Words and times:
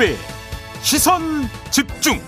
김종배 0.00 0.16
시선 0.80 1.20
집중 1.70 2.18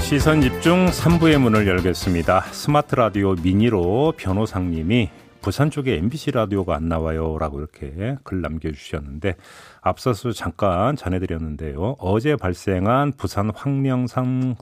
시선 0.00 0.40
집중 0.40 0.86
3부의 0.86 1.38
문을 1.38 1.66
열겠습니다. 1.66 2.42
스마트 2.52 2.94
라디오 2.94 3.34
미니로 3.34 4.14
변호사님이 4.16 5.10
부산 5.42 5.70
쪽에 5.70 5.96
MBC 5.96 6.30
라디오가 6.30 6.76
안 6.76 6.88
나와요라고 6.88 7.58
이렇게 7.58 8.16
글 8.22 8.40
남겨주셨는데 8.40 9.34
앞서서 9.80 10.30
잠깐 10.30 10.94
전해드렸는데요. 10.96 11.96
어제 11.98 12.36
발생한 12.36 13.12
부산 13.16 13.50
황령산 13.50 14.54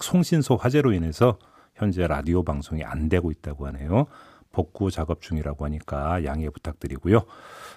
송신소 0.00 0.56
화재로 0.56 0.92
인해서 0.92 1.38
현재 1.74 2.06
라디오 2.06 2.44
방송이 2.44 2.84
안 2.84 3.08
되고 3.08 3.30
있다고 3.30 3.66
하네요. 3.68 4.06
복구 4.52 4.90
작업 4.90 5.20
중이라고 5.20 5.64
하니까 5.64 6.24
양해 6.24 6.48
부탁드리고요. 6.48 7.24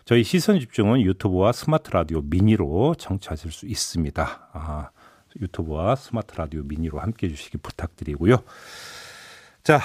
저희 0.08 0.24
시선 0.24 0.58
집중은 0.58 1.02
유튜브와 1.02 1.52
스마트 1.52 1.92
라디오 1.92 2.22
미니로 2.22 2.96
청취하실 2.98 3.52
수 3.52 3.66
있습니다. 3.66 4.50
아, 4.54 4.90
유튜브와 5.42 5.98
스마트 5.98 6.38
라디오 6.38 6.64
미니로 6.64 7.02
함께 7.02 7.28
해주시기 7.28 7.58
부탁드리고요. 7.58 8.38
자, 9.64 9.82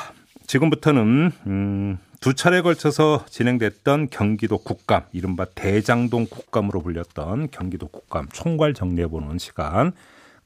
지금부터는 0.47 1.33
음, 1.49 1.99
두 2.21 2.35
차례 2.35 2.63
걸쳐서 2.63 3.25
진행됐던 3.29 4.11
경기도 4.11 4.59
국감, 4.59 5.07
이른바 5.11 5.45
대장동 5.45 6.27
국감으로 6.31 6.83
불렸던 6.83 7.51
경기도 7.51 7.89
국감 7.89 8.29
총괄 8.29 8.75
정리해보는 8.75 9.39
시간 9.39 9.91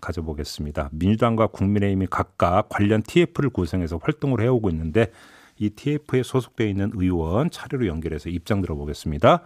가져보겠습니다. 0.01 0.89
민주당과 0.93 1.49
국민의힘이 1.49 2.07
각각 2.09 2.71
관련 2.71 3.03
TF를 3.03 3.51
구성해서 3.51 4.01
활동을 4.03 4.41
해오고 4.41 4.71
있는데 4.71 5.13
이 5.59 5.69
TF에 5.69 6.23
소속되어 6.23 6.67
있는 6.67 6.93
의원 6.95 7.51
차례로 7.51 7.87
연결해서 7.87 8.31
입장 8.31 8.63
들어보겠습니다. 8.63 9.43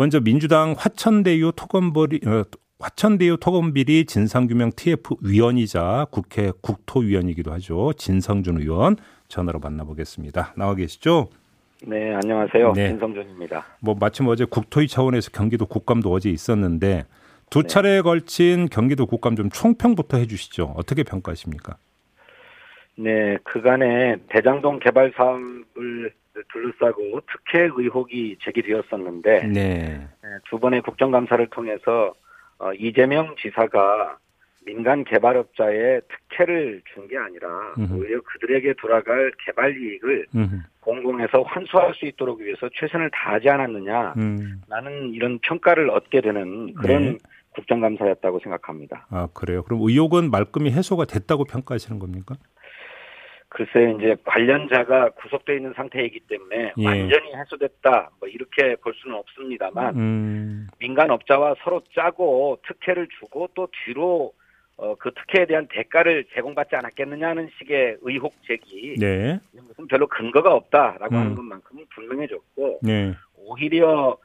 먼저 0.00 0.18
민주당 0.18 0.74
화천대유 0.78 1.52
토건벌이 1.54 2.20
어, 2.26 2.44
화천대유 2.78 3.36
토건비리 3.36 4.06
진상규명 4.06 4.70
TF 4.74 5.16
위원이자 5.22 6.06
국회 6.10 6.52
국토위원이기도 6.62 7.52
하죠. 7.52 7.92
진성준 7.92 8.62
의원 8.62 8.96
전화로 9.28 9.58
만나보겠습니다. 9.58 10.54
나와 10.56 10.74
계시죠? 10.74 11.28
네, 11.86 12.14
안녕하세요. 12.14 12.72
네. 12.72 12.88
진성준입니다. 12.88 13.62
뭐 13.82 13.94
마침 14.00 14.26
어제 14.28 14.46
국토위 14.46 14.88
차원에서 14.88 15.32
경기도 15.32 15.66
국감도 15.66 16.10
어제 16.10 16.30
있었는데 16.30 17.04
두 17.50 17.60
네. 17.60 17.68
차례에 17.68 17.96
네. 17.96 18.00
걸친 18.00 18.70
경기도 18.70 19.04
국감 19.04 19.36
좀 19.36 19.50
총평부터 19.50 20.16
해주시죠. 20.16 20.76
어떻게 20.78 21.02
평가하십니까? 21.02 21.76
네, 22.96 23.36
그간에 23.44 24.16
대장동 24.30 24.78
개발 24.78 25.12
사업을 25.14 26.14
둘러싸고 26.52 27.20
특혜 27.30 27.64
의혹이 27.64 28.38
제기되었었는데 28.42 29.46
네. 29.48 29.52
네. 30.22 30.28
두 30.48 30.58
번의 30.58 30.82
국정감사를 30.82 31.46
통해서 31.48 32.12
어, 32.58 32.72
이재명 32.74 33.34
지사가 33.36 34.18
민간 34.66 35.04
개발업자의 35.04 36.02
특혜를 36.08 36.82
준 36.94 37.08
게 37.08 37.16
아니라 37.16 37.48
음흠. 37.78 37.94
오히려 37.94 38.20
그들에게 38.20 38.74
돌아갈 38.74 39.32
개발 39.44 39.76
이익을 39.76 40.26
음흠. 40.36 40.56
공공에서 40.80 41.42
환수할 41.42 41.94
수 41.94 42.06
있도록 42.06 42.40
위해서 42.40 42.68
최선을 42.74 43.10
다하지 43.12 43.48
않았느냐 43.48 44.14
음. 44.18 44.60
나는 44.68 45.12
이런 45.12 45.38
평가를 45.40 45.90
얻게 45.90 46.20
되는 46.20 46.72
그런 46.74 47.02
네. 47.12 47.18
국정감사였다고 47.54 48.38
생각합니다. 48.40 49.06
아 49.10 49.26
그래요? 49.34 49.62
그럼 49.64 49.80
의혹은 49.82 50.30
말끔히 50.30 50.70
해소가 50.70 51.06
됐다고 51.06 51.44
평가하시는 51.46 51.98
겁니까? 51.98 52.36
글쎄 53.50 53.94
이제 53.98 54.16
관련자가 54.24 55.10
구속돼 55.10 55.56
있는 55.56 55.72
상태이기 55.74 56.20
때문에 56.20 56.72
예. 56.78 56.86
완전히 56.86 57.34
해소됐다 57.34 58.10
뭐 58.20 58.28
이렇게 58.28 58.76
볼 58.76 58.94
수는 58.94 59.16
없습니다만 59.16 59.96
음. 59.96 60.68
민간 60.78 61.10
업자와 61.10 61.56
서로 61.62 61.82
짜고 61.92 62.60
특혜를 62.66 63.08
주고 63.18 63.48
또 63.54 63.68
뒤로 63.84 64.32
어, 64.76 64.94
그 64.94 65.10
특혜에 65.12 65.46
대한 65.46 65.66
대가를 65.68 66.24
제공받지 66.32 66.76
않았겠느냐는 66.76 67.50
식의 67.58 67.98
의혹 68.02 68.32
제기 68.46 68.94
네. 68.98 69.38
것은 69.52 69.88
별로 69.88 70.06
근거가 70.06 70.54
없다라고 70.54 71.14
음. 71.14 71.20
하는 71.20 71.34
것만큼은 71.34 71.84
분명해졌고 71.90 72.80
네. 72.82 73.14
오히려 73.36 74.16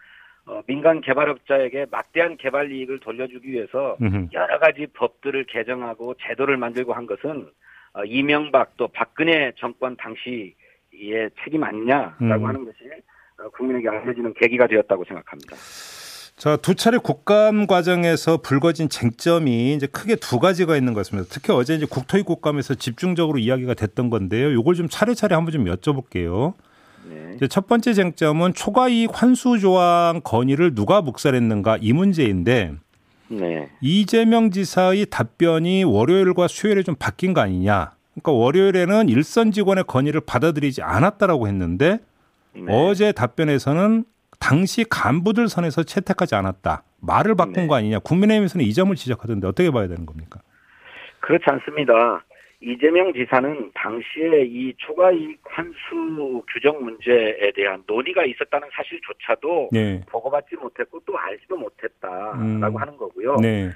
어, 0.45 0.61
민간 0.67 1.01
개발업자에게 1.01 1.87
막대한 1.89 2.37
개발 2.37 2.71
이익을 2.71 2.99
돌려주기 2.99 3.51
위해서 3.51 3.97
음흠. 3.99 4.27
여러 4.33 4.59
가지 4.59 4.85
법들을 4.93 5.45
개정하고 5.45 6.13
제도를 6.21 6.57
만들고 6.57 6.93
한 6.93 7.07
것은 7.07 7.47
어, 7.47 7.49
이명박 8.03 8.75
또 8.77 8.87
박근혜 8.89 9.51
정권 9.57 9.95
당시의 9.95 11.29
책임 11.43 11.63
아니냐라고 11.63 12.43
음. 12.43 12.45
하는 12.45 12.65
것이 12.65 12.77
어, 13.39 13.49
국민에게 13.49 13.89
알려지는 13.89 14.33
계기가 14.33 14.67
되었다고 14.67 15.03
생각합니다. 15.05 15.55
자, 16.37 16.57
두 16.57 16.75
차례 16.75 16.97
국감 16.97 17.65
과정에서 17.65 18.37
불거진 18.37 18.89
쟁점이 18.89 19.73
이제 19.73 19.87
크게 19.87 20.17
두 20.17 20.39
가지가 20.39 20.75
있는 20.75 20.93
것 20.93 20.99
같습니다. 20.99 21.29
특히 21.31 21.53
어제 21.53 21.75
이제 21.75 21.85
국토위 21.89 22.23
국감에서 22.23 22.75
집중적으로 22.75 23.37
이야기가 23.39 23.73
됐던 23.73 24.09
건데요. 24.09 24.51
요걸 24.51 24.75
좀 24.75 24.89
차례차례 24.89 25.33
한번 25.33 25.53
좀 25.53 25.65
여쭤볼게요. 25.65 26.53
네. 27.09 27.47
첫 27.47 27.67
번째 27.67 27.93
쟁점은 27.93 28.53
초과이익 28.53 29.11
환수 29.13 29.59
조항 29.59 30.21
건의를 30.23 30.75
누가 30.75 31.01
묵살했는가 31.01 31.77
이 31.79 31.93
문제인데 31.93 32.73
네. 33.27 33.69
이재명 33.81 34.51
지사의 34.51 35.07
답변이 35.07 35.83
월요일과 35.83 36.47
수요일에 36.47 36.83
좀 36.83 36.95
바뀐 36.95 37.33
거 37.33 37.41
아니냐. 37.41 37.91
그러니까 38.13 38.31
월요일에는 38.31 39.09
일선 39.09 39.51
직원의 39.51 39.85
건의를 39.87 40.21
받아들이지 40.21 40.81
않았다라고 40.81 41.47
했는데 41.47 41.99
네. 42.53 42.63
어제 42.69 43.11
답변에서는 43.11 44.05
당시 44.39 44.85
간부들 44.89 45.49
선에서 45.49 45.83
채택하지 45.83 46.35
않았다. 46.35 46.83
말을 47.01 47.35
바꾼 47.35 47.53
네. 47.53 47.67
거 47.67 47.75
아니냐. 47.75 47.99
국민의힘에서는 47.99 48.65
이 48.65 48.73
점을 48.73 48.95
지적하던데 48.95 49.47
어떻게 49.47 49.71
봐야 49.71 49.87
되는 49.87 50.05
겁니까? 50.05 50.39
그렇지 51.19 51.43
않습니다. 51.47 51.93
이재명 52.65 53.13
지사는 53.13 53.71
당시에 53.75 54.43
이 54.45 54.73
초과이익 54.77 55.39
환수 55.43 56.43
규정 56.51 56.83
문제에 56.83 57.51
대한 57.55 57.83
논의가 57.85 58.25
있었다는 58.25 58.67
사실조차도 58.73 59.69
네. 59.71 60.01
보고받지 60.09 60.55
못했고 60.55 60.99
또 61.05 61.15
알지도 61.15 61.57
못했다라고 61.57 62.39
음. 62.39 62.75
하는 62.75 62.97
거고요. 62.97 63.35
네. 63.35 63.69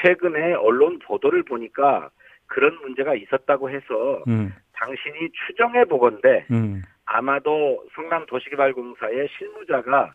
최근에 0.00 0.54
언론 0.54 1.00
보도를 1.00 1.42
보니까 1.42 2.08
그런 2.46 2.80
문제가 2.82 3.16
있었다고 3.16 3.68
해서 3.68 4.22
음. 4.28 4.54
당신이 4.74 5.30
추정해 5.32 5.84
보건데 5.84 6.46
음. 6.52 6.82
아마도 7.04 7.84
성남도시개발공사의 7.96 9.28
실무자가 9.36 10.14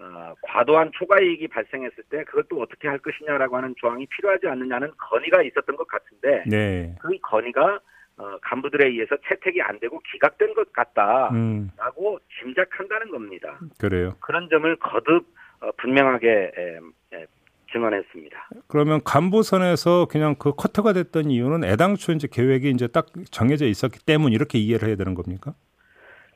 어, 0.00 0.34
과도한 0.40 0.92
초과이익이 0.94 1.48
발생했을 1.48 2.04
때 2.08 2.24
그걸 2.24 2.44
또 2.48 2.60
어떻게 2.62 2.88
할 2.88 2.98
것이냐라고 2.98 3.56
하는 3.56 3.74
조항이 3.76 4.06
필요하지 4.06 4.46
않느냐는 4.48 4.90
건의가 4.96 5.42
있었던 5.42 5.76
것 5.76 5.86
같은데 5.86 6.44
네. 6.46 6.96
그 7.00 7.16
건의가 7.20 7.80
어, 8.16 8.38
간부들에 8.42 8.88
의해서 8.88 9.16
채택이 9.28 9.62
안 9.62 9.78
되고 9.78 10.00
기각된 10.12 10.54
것 10.54 10.72
같다라고 10.72 11.32
음. 11.32 12.18
짐작한다는 12.38 13.10
겁니다. 13.10 13.58
그래요. 13.78 14.14
그런 14.20 14.48
점을 14.48 14.74
거듭 14.76 15.26
어, 15.60 15.70
분명하게 15.76 16.52
에, 16.56 17.16
에, 17.16 17.26
증언했습니다. 17.72 18.48
그러면 18.68 19.00
간부선에서 19.04 20.06
그냥 20.10 20.34
그 20.38 20.52
커트가 20.54 20.92
됐던 20.92 21.30
이유는 21.30 21.64
애당초 21.64 22.12
이제 22.12 22.26
계획이 22.30 22.70
이제 22.70 22.88
딱 22.88 23.06
정해져 23.30 23.66
있었기 23.66 24.04
때문 24.04 24.32
이렇게 24.32 24.58
이해를 24.58 24.88
해야 24.88 24.96
되는 24.96 25.14
겁니까? 25.14 25.54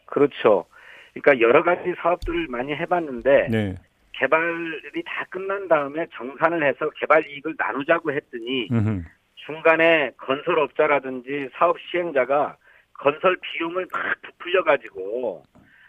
그렇죠. 0.07 0.67
그러니까 1.15 1.41
여러 1.47 1.63
가지 1.63 1.95
사업들을 1.99 2.49
많이 2.49 2.75
해봤는데 2.75 3.49
네. 3.51 3.75
개발이 4.13 5.03
다 5.07 5.25
끝난 5.31 5.69
다음에 5.69 6.07
정산을 6.15 6.65
해서 6.65 6.91
개발 6.97 7.27
이익을 7.27 7.55
나누자고 7.57 8.13
했더니 8.13 8.69
음흠. 8.71 9.03
중간에 9.37 10.13
건설업자라든지 10.17 11.49
사업 11.55 11.77
시행자가 11.91 12.57
건설 12.95 13.37
비용을 13.41 13.87
막 13.93 14.01
부풀려 14.23 14.65
가지고 14.65 15.43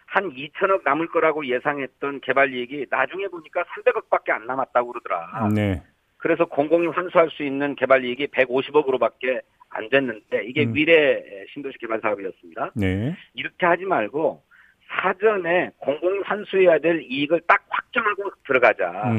한 0.06 0.32
2천억 0.32 0.84
남을 0.84 1.08
거라고 1.08 1.46
예상했던 1.46 2.22
개발 2.22 2.54
이익이 2.54 2.88
나중에 2.90 3.28
보니까 3.28 3.64
300억밖에 3.64 4.32
안 4.32 4.46
남았다고 4.46 4.92
그러더라. 4.92 5.50
네. 5.54 5.82
그래서 6.18 6.46
공공이 6.46 6.88
환수할 6.88 7.30
수 7.32 7.44
있는 7.44 7.76
개발 7.76 8.04
이익이 8.04 8.28
150억으로밖에 8.28 9.42
안 9.70 9.90
됐는데 9.90 10.46
이게 10.46 10.64
음. 10.64 10.74
미래 10.74 11.22
신도시 11.54 11.78
개발 11.80 12.00
사업이었습니다. 12.02 12.72
네. 12.76 13.16
이렇게 13.34 13.66
하지 13.66 13.84
말고 13.86 14.42
사전에 14.90 15.72
공공이 15.78 16.20
환수해야 16.24 16.80
될 16.80 17.02
이익을 17.02 17.42
딱 17.48 17.66
확정하고 17.70 18.32
들어가자. 18.46 19.16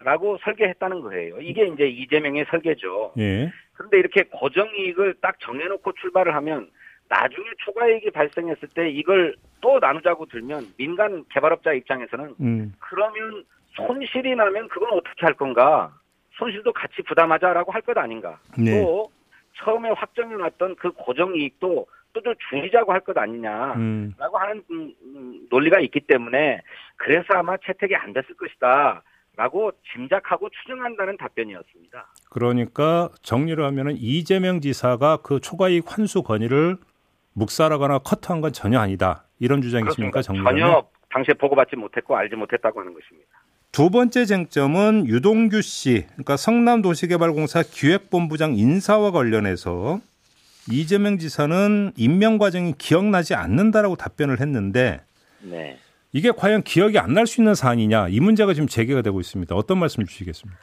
라고 0.00 0.36
설계했다는 0.42 1.00
거예요. 1.00 1.40
이게 1.40 1.66
이제 1.66 1.86
이재명의 1.86 2.44
설계죠. 2.50 3.14
예. 3.18 3.50
그런데 3.72 3.98
이렇게 3.98 4.24
고정 4.24 4.68
이익을 4.76 5.14
딱 5.22 5.40
정해놓고 5.40 5.92
출발을 5.92 6.34
하면 6.34 6.70
나중에 7.08 7.46
초과이익이 7.64 8.10
발생했을 8.10 8.68
때 8.74 8.90
이걸 8.90 9.34
또 9.62 9.78
나누자고 9.78 10.26
들면 10.26 10.74
민간 10.76 11.24
개발업자 11.30 11.72
입장에서는 11.72 12.34
음. 12.40 12.72
그러면 12.80 13.44
손실이 13.76 14.34
나면 14.36 14.68
그건 14.68 14.90
어떻게 14.92 15.24
할 15.24 15.34
건가? 15.34 15.90
손실도 16.32 16.72
같이 16.72 17.00
부담하자라고 17.02 17.72
할 17.72 17.80
것 17.82 17.96
아닌가? 17.96 18.38
네. 18.58 18.82
또 18.82 19.10
처음에 19.56 19.88
확정해 19.90 20.34
놨던 20.36 20.76
그 20.76 20.90
고정 20.92 21.34
이익도 21.34 21.86
또좀 22.14 22.34
줄이자고 22.48 22.92
할 22.92 23.00
것 23.00 23.16
아니냐라고 23.18 23.78
음. 23.78 24.14
하는 24.18 24.62
음, 24.70 24.92
음, 25.02 25.46
논리가 25.50 25.80
있기 25.80 26.00
때문에 26.00 26.62
그래서 26.96 27.26
아마 27.34 27.56
채택이 27.58 27.94
안 27.94 28.12
됐을 28.14 28.34
것이다. 28.36 29.02
라고 29.36 29.72
짐작하고 29.92 30.48
추정한다는 30.48 31.16
답변이었습니다. 31.16 32.06
그러니까 32.30 33.08
정리를 33.22 33.62
하면은 33.64 33.96
이재명 33.98 34.60
지사가 34.60 35.18
그 35.24 35.40
초과이익 35.40 35.84
환수 35.90 36.22
건의를 36.22 36.76
묵살하거나 37.32 37.98
커트한 37.98 38.40
건 38.40 38.52
전혀 38.52 38.78
아니다. 38.78 39.24
이런 39.40 39.60
주장이십니까? 39.60 40.22
정리하면? 40.22 40.60
전혀 40.60 40.86
당시에 41.10 41.34
보고받지 41.34 41.74
못했고 41.74 42.16
알지 42.16 42.36
못했다고 42.36 42.78
하는 42.78 42.94
것입니다. 42.94 43.28
두 43.72 43.90
번째 43.90 44.24
쟁점은 44.24 45.08
유동규 45.08 45.62
씨, 45.62 46.06
그러니까 46.12 46.36
성남도시개발공사 46.36 47.64
기획본부장 47.64 48.54
인사와 48.54 49.10
관련해서 49.10 49.98
이재명 50.70 51.18
지사는 51.18 51.92
임명 51.96 52.38
과정이 52.38 52.72
기억나지 52.78 53.34
않는다라고 53.34 53.96
답변을 53.96 54.40
했는데 54.40 55.00
네. 55.42 55.78
이게 56.12 56.30
과연 56.30 56.62
기억이 56.62 56.98
안 56.98 57.12
날 57.14 57.26
수 57.26 57.40
있는 57.40 57.54
사안이냐 57.54 58.08
이 58.08 58.20
문제가 58.20 58.54
지금 58.54 58.66
제기가 58.68 59.02
되고 59.02 59.20
있습니다. 59.20 59.54
어떤 59.54 59.78
말씀 59.78 60.04
주시겠습니까? 60.04 60.58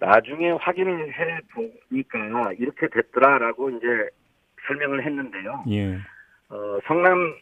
나중에 0.00 0.50
확인을 0.50 1.12
해 1.12 1.38
보니까 1.54 2.52
이렇게 2.58 2.88
됐더라라고 2.88 3.70
이제 3.70 3.86
설명을 4.66 5.04
했는데요. 5.04 5.64
예. 5.70 5.94
어, 6.48 6.78
성남 6.86 7.12
음, 7.12 7.32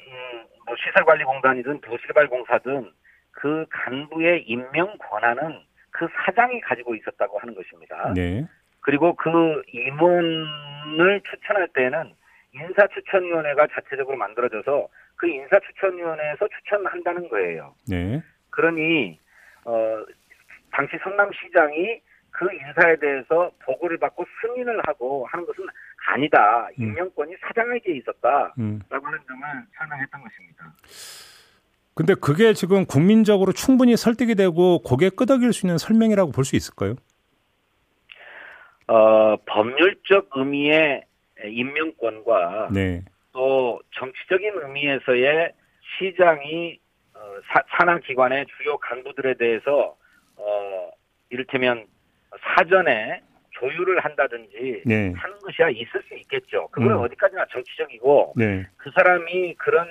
뭐 0.67 0.76
시설관리공단이든 0.85 1.81
도시개발공사든 1.81 2.91
그 3.33 3.65
간부의 3.71 4.44
임명 4.47 4.93
권한은 4.99 5.59
그 5.91 6.06
사장이 6.25 6.61
가지고 6.61 6.94
있었다고 6.94 7.38
하는 7.38 7.55
것입니다. 7.55 8.12
네. 8.15 8.47
그리고 8.81 9.15
그 9.15 9.29
임원 9.73 10.47
을 10.99 11.21
추천할 11.31 11.69
때는 11.69 12.12
인사추천위원회가 12.53 13.67
자체적으로 13.69 14.17
만들어져서 14.17 14.88
그 15.17 15.29
인사추천위원회에서 15.29 16.49
추천한다는 16.49 17.29
거예요. 17.29 17.75
네. 17.88 18.23
그러니 18.50 19.19
어 19.65 20.05
당시 20.73 20.97
성남시장이 21.03 22.00
그 22.31 22.49
인사에 22.53 22.97
대해서 22.97 23.50
보고를 23.65 23.99
받고 23.99 24.25
승인을 24.41 24.81
하고 24.87 25.27
하는 25.31 25.47
것은 25.47 25.67
아니다. 26.09 26.69
음. 26.79 26.83
임명권이 26.83 27.35
사장에게 27.41 27.97
있었다라고 27.97 28.55
음. 28.59 28.81
하는 28.91 29.19
점을 29.26 29.43
설명했던 29.79 30.23
것입니다. 30.23 30.73
근데 31.94 32.15
그게 32.15 32.55
지금 32.55 32.87
국민적으로 32.87 33.53
충분히 33.53 33.97
설득이 33.97 34.35
되고 34.35 34.81
고개 34.81 35.11
끄덕일 35.11 35.53
수 35.53 35.67
있는 35.67 35.76
설명이라고 35.76 36.33
볼 36.33 36.44
수 36.44 36.56
있을까요? 36.56 36.94
어, 38.91 39.37
법률적 39.47 40.31
의미의 40.35 41.05
임명권과 41.45 42.71
네. 42.73 43.05
또 43.33 43.81
정치적인 43.93 44.53
의미에서의 44.65 45.53
시장이 45.97 46.81
어, 47.15 47.21
사, 47.53 47.63
산하기관의 47.79 48.47
주요 48.57 48.77
간부들에 48.79 49.35
대해서 49.35 49.97
어, 50.35 50.91
이를테면 51.29 51.87
사전에 52.41 53.23
조율을 53.51 54.01
한다든지 54.01 54.83
네. 54.85 55.13
하는 55.17 55.39
것이야 55.39 55.69
있을 55.69 56.03
수 56.09 56.15
있겠죠. 56.15 56.67
그거는 56.73 56.97
음. 56.97 57.03
어디까지나 57.03 57.47
정치적이고 57.53 58.35
네. 58.37 58.67
그 58.77 58.91
사람이 58.97 59.55
그런 59.55 59.87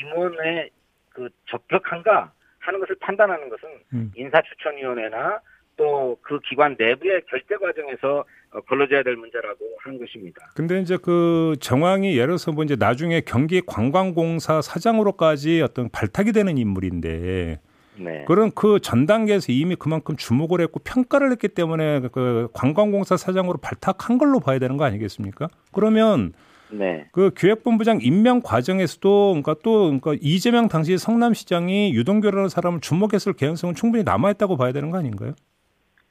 임원에 0.00 0.70
그 1.08 1.28
적격한가 1.46 2.30
하는 2.60 2.78
것을 2.78 2.94
판단하는 3.00 3.48
것은 3.48 3.68
음. 3.94 4.12
인사추천위원회나 4.14 5.40
또 5.76 6.16
그 6.22 6.40
기관 6.48 6.76
내부의 6.78 7.22
결제 7.28 7.56
과정에서 7.56 8.24
어, 8.52 8.60
걸러져야 8.62 9.02
될 9.02 9.16
문제라고 9.16 9.58
하는 9.82 9.98
것입니다. 9.98 10.40
근데 10.54 10.80
이제 10.80 10.96
그 10.96 11.56
정황이 11.60 12.14
예를 12.14 12.28
들어서 12.28 12.52
뭐 12.52 12.64
이제 12.64 12.76
나중에 12.76 13.20
경기 13.20 13.60
관광공사 13.60 14.62
사장으로까지 14.62 15.60
어떤 15.62 15.88
발탁이 15.90 16.32
되는 16.32 16.56
인물인데 16.56 17.60
네. 17.96 18.24
그런 18.26 18.50
그 18.52 18.78
전 18.80 19.06
단계에서 19.06 19.52
이미 19.52 19.76
그만큼 19.76 20.16
주목을 20.16 20.60
했고 20.60 20.80
평가를 20.80 21.30
했기 21.32 21.48
때문에 21.48 22.00
그 22.12 22.48
관광공사 22.52 23.16
사장으로 23.16 23.58
발탁한 23.58 24.18
걸로 24.18 24.40
봐야 24.40 24.58
되는 24.58 24.76
거 24.76 24.84
아니겠습니까? 24.84 25.48
그러면 25.72 26.32
네. 26.70 27.06
그 27.12 27.30
기획본부장 27.36 28.00
임명 28.02 28.40
과정에서도 28.40 29.28
그러니까 29.30 29.54
또 29.62 29.84
그러니까 29.86 30.14
이재명 30.20 30.68
당시 30.68 30.96
성남시장이 30.98 31.92
유동규라는 31.94 32.48
사람을 32.48 32.80
주목했을 32.80 33.34
개연성은 33.34 33.74
충분히 33.74 34.02
남아 34.04 34.30
있다고 34.32 34.56
봐야 34.56 34.72
되는 34.72 34.90
거 34.90 34.98
아닌가요? 34.98 35.34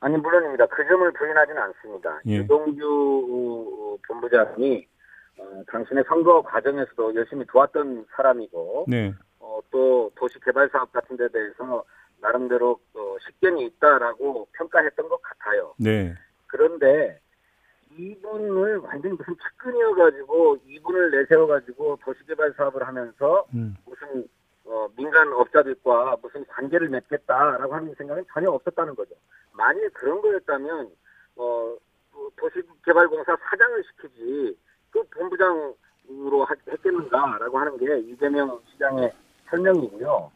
아니 0.03 0.17
물론입니다. 0.17 0.65
그 0.65 0.85
점을 0.85 1.09
부인하지는 1.13 1.61
않습니다. 1.61 2.19
예. 2.27 2.35
유동규 2.35 3.97
본부장이 4.05 4.85
어, 5.39 5.63
당신의 5.67 6.03
선거 6.09 6.41
과정에서도 6.41 7.15
열심히 7.15 7.45
도왔던 7.45 8.05
사람이고 8.13 8.85
네. 8.89 9.13
어, 9.39 9.59
또 9.71 10.11
도시 10.15 10.37
개발 10.41 10.67
사업 10.73 10.91
같은 10.91 11.15
데 11.15 11.29
대해서 11.29 11.85
나름대로 12.19 12.77
어, 12.93 13.15
식견이 13.25 13.65
있다라고 13.65 14.49
평가했던 14.51 15.07
것 15.07 15.21
같아요. 15.21 15.73
네. 15.77 16.13
그런데 16.47 17.21
이분을 17.97 18.79
완전히 18.79 19.15
무슨 19.15 19.35
측근이어가지고 19.37 20.57
이분을 20.67 21.11
내세워가지고 21.11 21.99
도시개발 22.03 22.53
사업을 22.57 22.85
하면서 22.85 23.45
음. 23.53 23.77
무슨 23.85 24.27
어, 24.65 24.87
민간 24.97 25.31
업자들과 25.31 26.17
무슨 26.21 26.45
관계를 26.45 26.89
맺겠다라고 26.89 27.73
하는 27.73 27.95
생각은 27.95 28.25
전혀 28.33 28.49
없었다는 28.49 28.95
거죠. 28.95 29.15
만일 29.53 29.89
그런 29.91 30.21
거였다면 30.21 30.89
어, 31.35 31.75
그 32.11 32.29
도시개발공사 32.37 33.35
사장을 33.49 33.83
시키지 33.83 34.57
그 34.91 35.03
본부장으로 35.09 36.47
했겠는가라고 36.71 37.57
하는 37.59 37.77
게 37.77 37.99
이재명 38.11 38.59
시장의 38.71 39.11
설명이고요. 39.49 40.31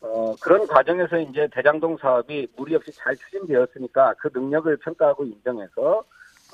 어, 0.00 0.34
그런 0.42 0.66
과정에서 0.66 1.18
이제 1.18 1.48
대장동 1.52 1.96
사업이 1.98 2.48
무리 2.56 2.74
없이 2.74 2.92
잘 2.92 3.16
추진되었으니까 3.16 4.14
그 4.18 4.28
능력을 4.34 4.76
평가하고 4.78 5.24
인정해서 5.24 6.04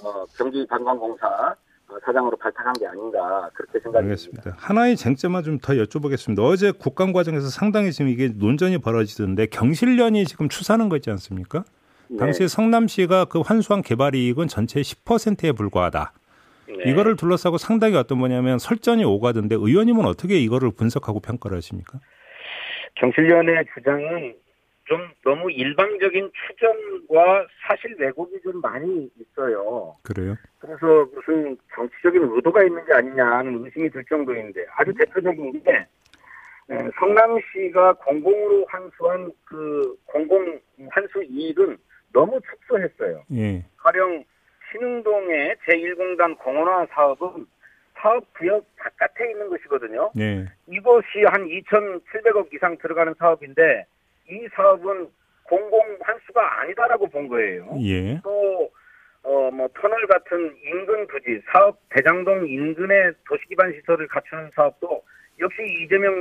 어, 0.05 0.25
경기관광공사 0.37 1.57
어, 1.89 1.99
사장으로 2.05 2.37
발탁한 2.37 2.73
게 2.75 2.87
아닌가 2.87 3.51
그렇게 3.55 3.81
생각합니다. 3.81 4.31
니다 4.31 4.55
하나의 4.57 4.97
쟁점만 4.97 5.43
좀 5.43 5.59
더 5.59 5.73
여쭤보겠습니다. 5.73 6.39
어제 6.49 6.71
국감 6.71 7.13
과정에서 7.13 7.49
상당히 7.49 7.91
지금 7.93 8.09
이게 8.09 8.29
논전이 8.29 8.79
벌어지던데 8.79 9.47
경실련이 9.47 10.25
지금 10.27 10.49
추사하는 10.49 10.89
거 10.89 10.95
있지 10.97 11.11
않습니까? 11.11 11.65
네. 12.11 12.17
당시 12.19 12.49
성남시가 12.49 13.27
그 13.27 13.41
환수한 13.41 13.83
개발 13.83 14.17
이익은 14.17 14.49
전체의 14.49 14.83
10%에 14.83 15.53
불과하다. 15.53 16.13
네. 16.67 16.91
이거를 16.91 17.17
둘러싸고 17.17 17.57
상당히 17.57 17.97
어떤 17.97 18.19
뭐냐면 18.19 18.59
설전이 18.59 19.05
오가던데 19.05 19.55
의원님은 19.55 20.05
어떻게 20.05 20.39
이거를 20.39 20.73
분석하고 20.77 21.21
평가를 21.21 21.57
하십니까? 21.57 22.01
경실련의 22.97 23.65
주장은 23.75 24.35
좀 24.87 25.09
너무 25.25 25.53
일방적인 25.53 26.33
추정과 26.35 27.47
사실 27.69 27.95
왜곡이 27.97 28.41
좀 28.43 28.61
많이 28.61 29.09
있어요. 29.21 29.95
그래요? 30.03 30.37
그래서 30.59 31.07
무슨 31.15 31.57
정치적인 31.77 32.29
의도가 32.35 32.65
있는 32.65 32.85
게 32.87 32.93
아니냐는 32.95 33.65
의심이 33.65 33.89
들 33.89 34.05
정도인데 34.07 34.67
아주 34.75 34.93
대표적인 34.95 35.63
게 35.63 35.87
성남시가 36.99 37.93
공공으로 37.95 38.67
환수한 38.69 39.31
그 39.45 39.97
공공 40.07 40.59
환수 40.91 41.23
이익은 41.23 41.79
너무 42.13 42.41
축소했어요. 42.41 43.25
예. 43.33 43.65
가령 43.77 44.25
신흥동의 44.71 45.57
제1공단 45.67 46.39
공원화 46.39 46.87
사업은 46.93 47.47
사업 47.97 48.33
구역 48.35 48.65
바깥에 48.77 49.31
있는 49.31 49.49
것이거든요. 49.49 50.11
예. 50.19 50.47
이것이 50.67 51.25
한 51.27 51.47
2,700억 51.47 52.53
이상 52.55 52.77
들어가는 52.79 53.15
사업인데 53.19 53.87
이 54.31 54.49
사업은 54.55 55.09
공공 55.45 55.99
환수가 56.01 56.61
아니다라고 56.61 57.09
본 57.09 57.29
거예요. 57.29 57.69
예. 57.83 58.21
또, 58.23 58.71
어, 59.25 59.51
뭐, 59.51 59.69
터널 59.75 60.07
같은 60.07 60.57
인근 60.65 61.07
부지, 61.09 61.43
사업 61.53 61.77
대장동 61.91 62.47
인근의 62.49 63.13
도시기반 63.29 63.73
시설을 63.73 64.07
갖추는 64.07 64.51
사업도 64.55 65.03
역시 65.41 65.57
이재명 65.83 66.13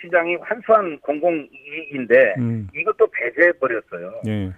시장이 0.00 0.36
환수한 0.36 0.98
공공 1.00 1.48
이익인데 1.52 2.34
음. 2.38 2.68
이것도 2.74 3.06
배제해 3.08 3.52
버렸어요. 3.52 4.22
예. 4.26 4.50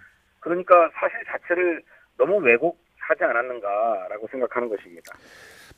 그러니까 0.42 0.90
사실 0.94 1.18
자체를 1.26 1.82
너무 2.18 2.36
왜곡하지 2.38 3.24
않았는가라고 3.24 4.28
생각하는 4.30 4.68
것입니다. 4.68 5.12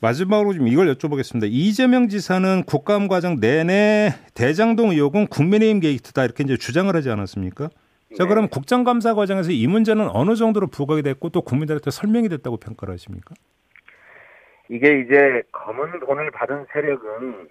마지막으로 0.01 0.53
좀 0.53 0.67
이걸 0.67 0.87
여쭤보겠습니다. 0.93 1.47
이재명 1.49 2.09
지사는 2.09 2.63
국감 2.63 3.07
과정 3.07 3.39
내내 3.39 4.09
대장동 4.33 4.89
의혹은 4.89 5.27
국민의힘 5.27 5.79
게이트다 5.79 6.25
이렇게 6.25 6.43
이제 6.43 6.57
주장을 6.57 6.93
하지 6.93 7.09
않았습니까? 7.09 7.69
자, 8.17 8.23
네. 8.23 8.29
그럼 8.29 8.49
국정감사 8.49 9.13
과정에서 9.13 9.51
이 9.51 9.67
문제는 9.67 10.09
어느 10.09 10.35
정도로 10.35 10.67
부각이 10.67 11.01
됐고 11.03 11.29
또 11.29 11.41
국민들한테 11.41 11.91
설명이 11.91 12.29
됐다고 12.29 12.57
평가를 12.57 12.93
하십니까? 12.93 13.35
이게 14.69 14.99
이제 15.01 15.43
검은 15.51 15.99
돈을 15.99 16.31
받은 16.31 16.65
세력은 16.73 17.09
어, 17.33 17.45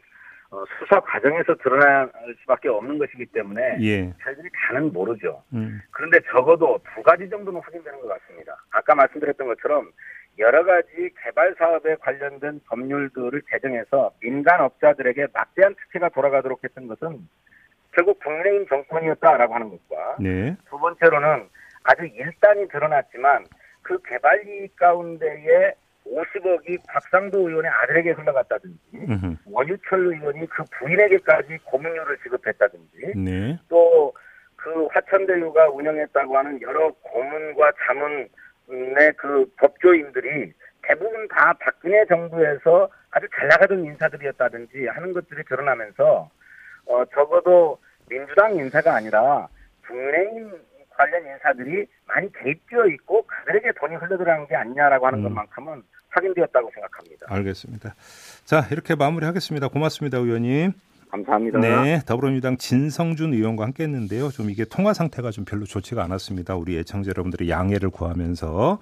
수사 0.79 1.01
과정에서 1.01 1.55
드러날 1.57 2.11
수밖에 2.41 2.69
없는 2.69 2.99
것이기 2.99 3.27
때문에 3.27 3.79
예. 3.81 4.13
저희들이 4.23 4.49
다는 4.67 4.93
모르죠. 4.93 5.43
음. 5.53 5.81
그런데 5.91 6.19
적어도 6.31 6.79
두 6.95 7.03
가지 7.03 7.29
정도는 7.29 7.61
확인되는 7.61 8.01
것 8.01 8.09
같습니다. 8.09 8.57
아까 8.71 8.95
말씀드렸던 8.95 9.47
것처럼 9.47 9.91
여러 10.39 10.65
가지 10.65 11.11
개발 11.23 11.55
사업에 11.59 11.95
관련된 11.97 12.61
법률들을 12.67 13.43
제정해서 13.51 14.13
민간 14.21 14.61
업자들에게 14.61 15.29
막대한 15.33 15.75
특혜가 15.75 16.09
돌아가도록 16.09 16.63
했던 16.65 16.89
것은 16.89 17.29
결국 17.93 18.19
국민의힘 18.21 18.67
정권이었다라고 18.67 19.55
하는 19.55 19.71
것과 19.71 20.17
네. 20.21 20.57
두 20.69 20.79
번째로는 20.79 21.49
아주 21.85 22.07
일단이 22.07 22.67
드러났지만 22.69 23.45
그 23.83 23.99
개발 24.03 24.47
이익 24.49 24.75
가운데에 24.77 25.75
50억이 26.07 26.79
곽상도 26.89 27.49
의원의 27.49 27.71
아들에게 27.71 28.13
흘러갔다든지 28.13 28.79
으흠. 28.95 29.37
원유철 29.47 30.07
의원이 30.15 30.47
그 30.49 30.63
부인에게까지 30.79 31.59
고문료를 31.65 32.19
지급했다든지 32.19 33.13
네. 33.17 33.59
또그 33.69 34.87
화천대유가 34.93 35.71
운영했다고 35.71 36.37
하는 36.37 36.61
여러 36.63 36.93
고문과 37.03 37.73
자문의 37.87 39.13
그 39.17 39.51
법조인들이 39.59 40.53
대부분 40.83 41.27
다 41.29 41.55
박근혜 41.59 42.05
정부에서 42.07 42.91
아주 43.11 43.27
잘 43.35 43.49
나가던 43.49 43.85
인사들이었다든지 43.85 44.87
하는 44.89 45.13
것들이 45.13 45.43
드러나면서 45.45 46.31
어 46.87 47.05
적어도 47.07 47.79
민주당 48.09 48.55
인사가 48.57 48.95
아니라 48.95 49.49
국민의힘 49.87 50.53
관련 50.91 51.27
인사들이 51.27 51.87
많이 52.07 52.31
개입되어 52.33 52.87
있고 52.87 53.27
그들에게 53.27 53.73
돈이 53.73 53.97
흘러들어간 53.97 54.47
게 54.47 54.55
아니냐라고 54.55 55.07
하는 55.07 55.21
음. 55.21 55.25
것만큼은 55.25 55.83
확인되었다고 56.15 56.71
생각합니다. 56.73 57.27
알겠습니다. 57.29 57.95
자 58.45 58.67
이렇게 58.71 58.95
마무리하겠습니다. 58.95 59.69
고맙습니다, 59.69 60.19
의원님. 60.19 60.73
감사합니다. 61.11 61.61
네, 61.61 62.01
더불어민주당 62.07 62.57
진성준 62.57 63.35
의원과 63.35 63.65
함께했는데요. 63.67 64.31
좀 64.31 64.51
이게 64.51 64.65
통화 64.65 64.93
상태가 64.93 65.31
좀 65.31 65.45
별로 65.45 65.65
좋지가 65.65 66.03
않았습니다. 66.03 66.57
우리 66.57 66.77
애청자 66.77 67.11
여러분들의 67.11 67.49
양해를 67.49 67.91
구하면서 67.91 68.81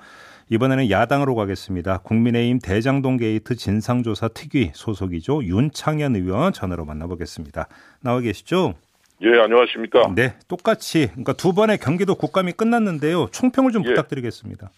이번에는 0.48 0.90
야당으로 0.90 1.34
가겠습니다. 1.34 1.98
국민의힘 1.98 2.58
대장동 2.60 3.18
게이트 3.18 3.56
진상조사 3.56 4.28
특위 4.28 4.70
소속이죠. 4.74 5.44
윤창현 5.44 6.16
의원 6.16 6.52
전화로 6.52 6.84
만나보겠습니다. 6.84 7.68
나와 8.00 8.20
계시죠? 8.20 8.74
예, 9.22 9.28
안녕하십니까? 9.38 10.14
네, 10.14 10.34
똑같이 10.48 11.08
그러니까 11.08 11.34
두 11.34 11.52
번의 11.52 11.78
경기도 11.78 12.14
국감이 12.14 12.52
끝났는데요. 12.52 13.28
총평을 13.30 13.72
좀 13.72 13.82
예. 13.84 13.90
부탁드리겠습니다. 13.90 14.70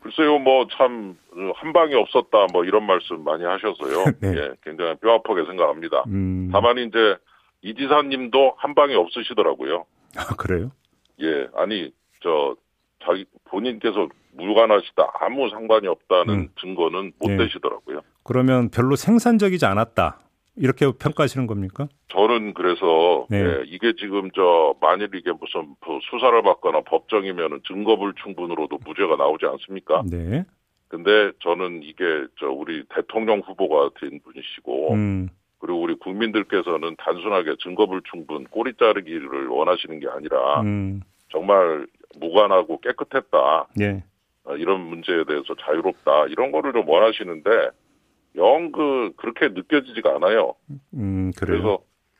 글쎄요, 0.00 0.38
뭐 0.38 0.66
참 0.68 1.16
한 1.54 1.72
방이 1.72 1.94
없었다, 1.94 2.46
뭐 2.52 2.64
이런 2.64 2.84
말씀 2.86 3.22
많이 3.22 3.44
하셔서요. 3.44 4.04
네. 4.20 4.34
예, 4.36 4.50
굉장히 4.64 4.94
뼈 4.96 5.14
아프게 5.14 5.44
생각합니다. 5.46 6.04
음... 6.08 6.50
다만 6.52 6.78
이제 6.78 7.16
이 7.62 7.74
지사님도 7.74 8.54
한 8.56 8.74
방이 8.74 8.94
없으시더라고요. 8.94 9.84
아 10.16 10.34
그래요? 10.36 10.72
예, 11.20 11.46
아니 11.54 11.92
저 12.22 12.56
자기 13.04 13.24
본인께서 13.44 14.08
무관하시다, 14.32 15.12
아무 15.20 15.48
상관이 15.50 15.86
없다는 15.86 16.34
음. 16.34 16.48
증거는 16.60 17.12
못 17.18 17.28
네. 17.30 17.36
되시더라고요. 17.36 18.00
그러면 18.24 18.70
별로 18.70 18.96
생산적이지 18.96 19.66
않았다. 19.66 20.18
이렇게 20.56 20.90
평가하시는 20.90 21.46
겁니까? 21.46 21.88
저는 22.08 22.54
그래서 22.54 23.26
네. 23.30 23.38
예, 23.38 23.62
이게 23.66 23.92
지금 23.98 24.30
저 24.34 24.74
만일 24.80 25.08
이게 25.14 25.32
무슨 25.32 25.74
수사를 26.10 26.42
받거나 26.42 26.82
법정이면 26.82 27.60
증거 27.66 27.96
불충분으로도 27.96 28.78
무죄가 28.84 29.16
나오지 29.16 29.46
않습니까? 29.46 30.02
네. 30.10 30.44
근데 30.88 31.32
저는 31.42 31.82
이게 31.84 32.04
저 32.38 32.48
우리 32.48 32.82
대통령 32.94 33.40
후보가 33.40 33.90
된 34.00 34.20
분이시고 34.24 34.94
음. 34.94 35.28
그리고 35.60 35.82
우리 35.82 35.94
국민들께서는 35.94 36.96
단순하게 36.98 37.56
증거 37.62 37.86
불충분 37.86 38.44
꼬리 38.44 38.72
자르기를 38.74 39.46
원하시는 39.46 40.00
게 40.00 40.08
아니라 40.08 40.62
음. 40.62 41.00
정말 41.30 41.86
무관하고 42.18 42.80
깨끗했다. 42.80 43.68
예. 43.80 44.02
어, 44.44 44.56
이런 44.56 44.80
문제에 44.80 45.24
대해서 45.24 45.54
자유롭다 45.60 46.26
이런 46.26 46.50
거를 46.50 46.72
좀 46.72 46.88
원하시는데 46.88 47.50
영 48.36 48.72
그 48.72 49.12
그렇게 49.16 49.48
느껴지지가 49.48 50.16
않아요. 50.16 50.54
음, 50.94 51.32
그래서 51.36 51.78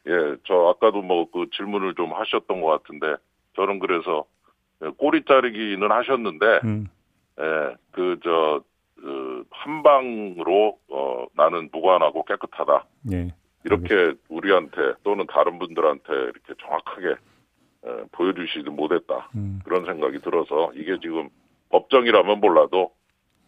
예, 0.09 0.37
저 0.45 0.69
아까도 0.69 1.03
뭐 1.03 1.31
그 1.31 1.47
질문을 1.57 1.95
좀 1.95 2.13
하셨던 2.13 2.61
것 2.61 2.67
같은데 2.67 3.17
저는 3.57 3.79
그래서 3.79 4.25
꼬리 4.97 5.23
자르기는 5.25 5.91
하셨는데 5.91 6.47
음. 6.65 6.89
예, 7.39 7.77
그저 7.93 8.63
그 8.97 9.45
한방으로 9.51 10.79
어 10.89 11.27
나는 11.35 11.69
무관하고 11.73 12.25
깨끗하다. 12.25 12.85
예. 13.13 13.33
이렇게 13.65 14.15
우리한테 14.29 14.95
또는 15.05 15.27
다른 15.27 15.59
분들한테 15.59 16.13
이렇게 16.13 16.55
정확하게 16.61 17.09
에, 17.11 18.05
보여주시지 18.13 18.69
못했다. 18.71 19.31
음. 19.37 19.61
그런 19.65 19.85
생각이 19.85 20.19
들어서 20.21 20.73
이게 20.75 20.99
지금 21.01 21.29
법정이라면 21.71 22.41
몰라도 22.41 22.93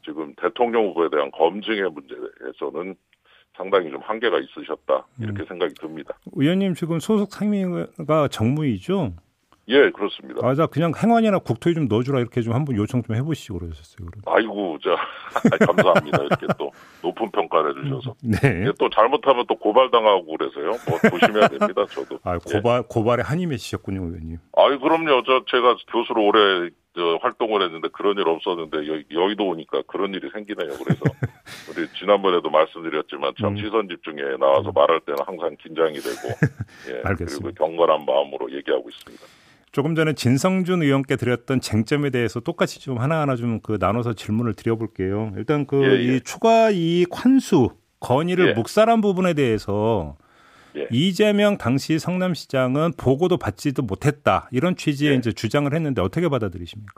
지금 0.04 0.35
대통령 0.37 0.87
후보에 0.87 1.09
대한 1.11 1.30
검증의 1.30 1.90
문제에서는 1.90 2.94
상당히 3.56 3.90
좀 3.90 4.00
한계가 4.00 4.38
있으셨다 4.38 5.06
이렇게 5.21 5.42
음. 5.42 5.47
생각이 5.47 5.75
듭니다. 5.75 6.14
의원님 6.32 6.75
지금 6.75 7.00
소속 7.00 7.30
상임위가 7.32 8.28
정무이죠? 8.28 9.12
예, 9.68 9.90
그렇습니다. 9.90 10.44
맞아, 10.44 10.66
그냥 10.66 10.92
행안이나 10.97 11.38
국토에 11.38 11.73
좀 11.73 11.87
넣어주라 11.87 12.18
이렇게 12.18 12.42
좀 12.42 12.52
한번 12.52 12.76
요청 12.76 13.02
좀 13.02 13.14
해보시고 13.14 13.61
그러셨어요. 13.61 14.09
그럼. 14.09 14.23
아이고, 14.26 14.76
저 14.82 14.97
감사합니다. 15.64 16.18
이렇게 16.25 16.47
또 16.59 16.73
높은 17.00 17.30
평가를 17.30 17.78
해주셔서. 17.78 18.14
네. 18.25 18.73
또 18.80 18.90
잘못하면 18.90 19.44
또 19.49 19.54
고발당하고 19.54 20.26
그래서요. 20.37 20.71
뭐 20.88 20.99
조심해야 21.11 21.47
됩니다. 21.47 21.87
저도. 21.87 22.18
아, 22.25 22.38
고발 22.38 22.78
예. 22.78 22.85
고발에 22.88 23.23
한이 23.23 23.47
맺히셨군요, 23.47 24.00
의원님. 24.02 24.38
아이 24.56 24.76
그럼요. 24.78 25.23
저 25.25 25.44
제가 25.47 25.76
교수로 25.92 26.26
오래 26.26 26.71
저 26.94 27.18
활동을 27.22 27.62
했는데 27.62 27.88
그런 27.92 28.18
일 28.18 28.28
없었는데 28.28 28.76
여, 28.87 29.00
여의도 29.11 29.49
오니까 29.49 29.82
그런 29.87 30.12
일이 30.12 30.28
생기네요. 30.30 30.68
그래서 30.84 31.00
우리 31.70 31.88
지난번에도 31.99 32.50
말씀드렸지만 32.50 33.32
참 33.40 33.52
음. 33.52 33.56
시선 33.56 33.88
집중에 33.88 34.20
나와서 34.38 34.68
음. 34.68 34.72
말할 34.75 35.00
때는 35.00 35.20
항상 35.25 35.56
긴장이 35.58 35.94
되고 35.94 36.28
예, 36.92 37.00
알겠습니다. 37.04 37.50
그리고 37.50 37.64
경건한 37.64 38.04
마음으로 38.04 38.52
얘기하고 38.52 38.88
있습니다. 38.90 39.25
조금 39.72 39.94
전에 39.94 40.12
진성준 40.12 40.82
의원께 40.82 41.16
드렸던 41.16 41.61
쟁점에 41.61 42.11
대해서 42.11 42.40
똑같이 42.40 42.78
좀 42.78 42.99
하나하나 42.99 43.37
좀 43.37 43.61
그 43.62 43.78
나눠서 43.80 44.12
질문을 44.12 44.54
드려볼게요. 44.54 45.32
일단 45.37 45.66
그이 45.66 45.84
예, 45.84 46.14
예. 46.14 46.20
추가 46.20 46.70
이익 46.70 47.08
환수 47.12 47.70
건의를 48.00 48.49
예. 48.50 48.52
묵살한 48.52 49.00
부분에 49.00 49.32
대해서 49.34 50.16
예. 50.76 50.86
이재명 50.90 51.58
당시 51.58 51.98
성남시장은 51.98 52.92
보고도 52.96 53.36
받지도 53.36 53.82
못했다 53.82 54.48
이런 54.52 54.76
취지의 54.76 55.12
예. 55.12 55.16
이제 55.16 55.32
주장을 55.32 55.72
했는데 55.72 56.00
어떻게 56.02 56.28
받아들이십니까? 56.28 56.94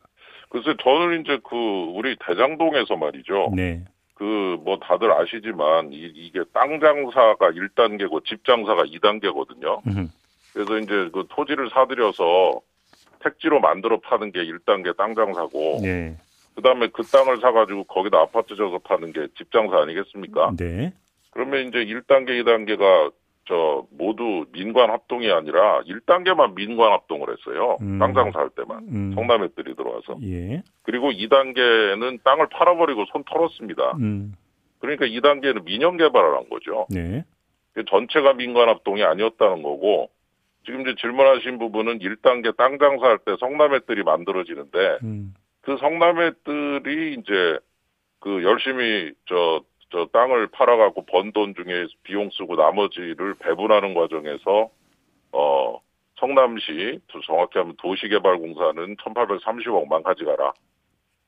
글쎄 0.48 0.74
저는 0.82 1.22
이제 1.22 1.38
그 1.48 1.56
우리 1.56 2.16
대장동에서 2.24 2.96
말이죠. 2.96 3.52
네. 3.54 3.84
그 4.14 4.24
뭐 4.64 4.78
다들 4.78 5.10
아시지만 5.12 5.92
이, 5.92 6.30
게땅 6.32 6.78
장사가 6.80 7.50
1단계고 7.50 8.24
집 8.24 8.44
장사가 8.44 8.84
2단계거든요. 8.84 9.82
그래서 10.52 10.78
이제 10.78 11.10
그 11.12 11.24
토지를 11.28 11.68
사들여서 11.70 12.60
택지로 13.22 13.60
만들어 13.60 13.98
파는 14.00 14.30
게 14.32 14.44
1단계 14.44 14.96
땅 14.96 15.14
장사고 15.14 15.80
네. 15.82 16.16
그다음에 16.54 16.88
그 16.92 17.02
땅을 17.02 17.40
사가지고 17.40 17.84
거기다 17.84 18.18
아파트 18.20 18.54
져서 18.54 18.78
파는 18.84 19.12
게 19.12 19.26
집 19.36 19.50
장사 19.50 19.78
아니겠습니까? 19.82 20.52
네. 20.56 20.92
그러면 21.32 21.66
이제 21.68 21.78
1단계, 21.84 22.40
2단계가 22.44 23.12
저 23.46 23.86
모두 23.90 24.46
민관 24.52 24.90
합동이 24.90 25.30
아니라 25.30 25.82
1단계만 25.82 26.54
민관 26.54 26.92
합동을 26.92 27.28
했어요. 27.30 27.76
음. 27.82 27.98
땅 27.98 28.14
장사할 28.14 28.50
때만 28.50 28.78
음. 28.88 29.12
성남애들이 29.14 29.74
들어와서. 29.74 30.16
예. 30.22 30.62
그리고 30.82 31.10
2단계는 31.10 32.22
땅을 32.24 32.48
팔아버리고 32.48 33.04
손 33.12 33.22
털었습니다. 33.24 33.96
음. 33.98 34.34
그러니까 34.78 35.06
2단계는 35.06 35.64
민영 35.64 35.96
개발을 35.96 36.36
한 36.36 36.48
거죠. 36.48 36.86
네. 36.90 37.24
전체가 37.88 38.34
민관 38.34 38.68
합동이 38.68 39.02
아니었다는 39.02 39.62
거고 39.62 40.10
지금 40.64 40.82
이제 40.82 40.94
질문하신 41.00 41.58
부분은 41.58 41.98
1단계 41.98 42.56
땅 42.56 42.78
장사할 42.78 43.18
때 43.18 43.36
성남애들이 43.38 44.02
만들어지는데 44.02 44.98
음. 45.02 45.34
그 45.60 45.76
성남애들이 45.78 47.14
이제 47.14 47.58
그 48.20 48.42
열심히 48.42 49.12
저 49.26 49.62
저 49.94 50.06
땅을 50.12 50.48
팔아갖고 50.48 51.06
번 51.06 51.30
돈 51.30 51.54
중에 51.54 51.86
비용 52.02 52.28
쓰고 52.30 52.56
나머지를 52.56 53.34
배분하는 53.34 53.94
과정에서 53.94 54.68
어 55.30 55.80
성남시 56.18 56.98
정확히 57.24 57.60
하면 57.60 57.76
도시개발공사는 57.78 58.96
1,830억만 58.96 60.02
가져가라. 60.02 60.52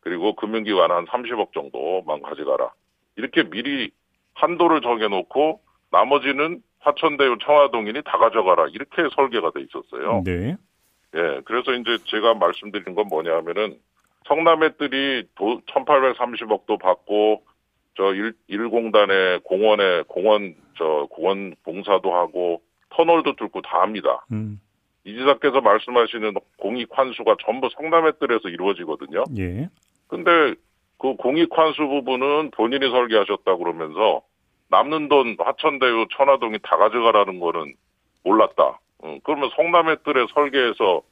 그리고 0.00 0.34
금융기관 0.34 0.90
한 0.90 1.06
30억 1.06 1.52
정도만 1.52 2.22
가져가라. 2.22 2.72
이렇게 3.14 3.48
미리 3.48 3.90
한도를 4.34 4.80
정해놓고 4.80 5.60
나머지는 5.92 6.60
화천대유 6.80 7.38
청화동인이 7.44 8.02
다 8.02 8.18
가져가라. 8.18 8.66
이렇게 8.72 9.08
설계가 9.14 9.52
돼 9.52 9.62
있었어요. 9.62 10.22
네. 10.24 10.56
예, 11.14 11.40
그래서 11.44 11.72
이제 11.72 11.98
제가 12.04 12.34
말씀드린 12.34 12.96
건 12.96 13.06
뭐냐 13.08 13.32
하면은 13.36 13.78
성남의들이 14.26 15.28
1,830억도 15.36 16.80
받고 16.80 17.42
저 17.96 18.14
일, 18.14 18.34
일공단의 18.46 19.40
공원에 19.44 20.02
공원 20.06 20.54
저 20.76 21.06
공원 21.10 21.54
봉사도 21.64 22.14
하고 22.14 22.62
터널도 22.90 23.36
뚫고 23.36 23.62
다 23.62 23.80
합니다. 23.82 24.24
음. 24.32 24.60
이 25.04 25.14
지사께서 25.16 25.60
말씀하시는 25.60 26.34
공익 26.58 26.88
환수가 26.90 27.36
전부 27.44 27.68
성남의뜰에서 27.76 28.48
이루어지거든요. 28.48 29.24
예. 29.38 29.68
근데 30.08 30.54
그 30.98 31.14
공익 31.14 31.48
환수 31.52 31.86
부분은 31.86 32.50
본인이 32.50 32.90
설계하셨다 32.90 33.56
그러면서 33.56 34.22
남는 34.68 35.08
돈 35.08 35.36
하천대유 35.38 36.06
천화동이 36.16 36.58
다 36.62 36.76
가져가라는 36.76 37.38
거는 37.38 37.74
몰랐다. 38.24 38.80
음, 39.04 39.20
그러면 39.22 39.50
성남의뜰에 39.54 40.26
설계해서 40.34 41.02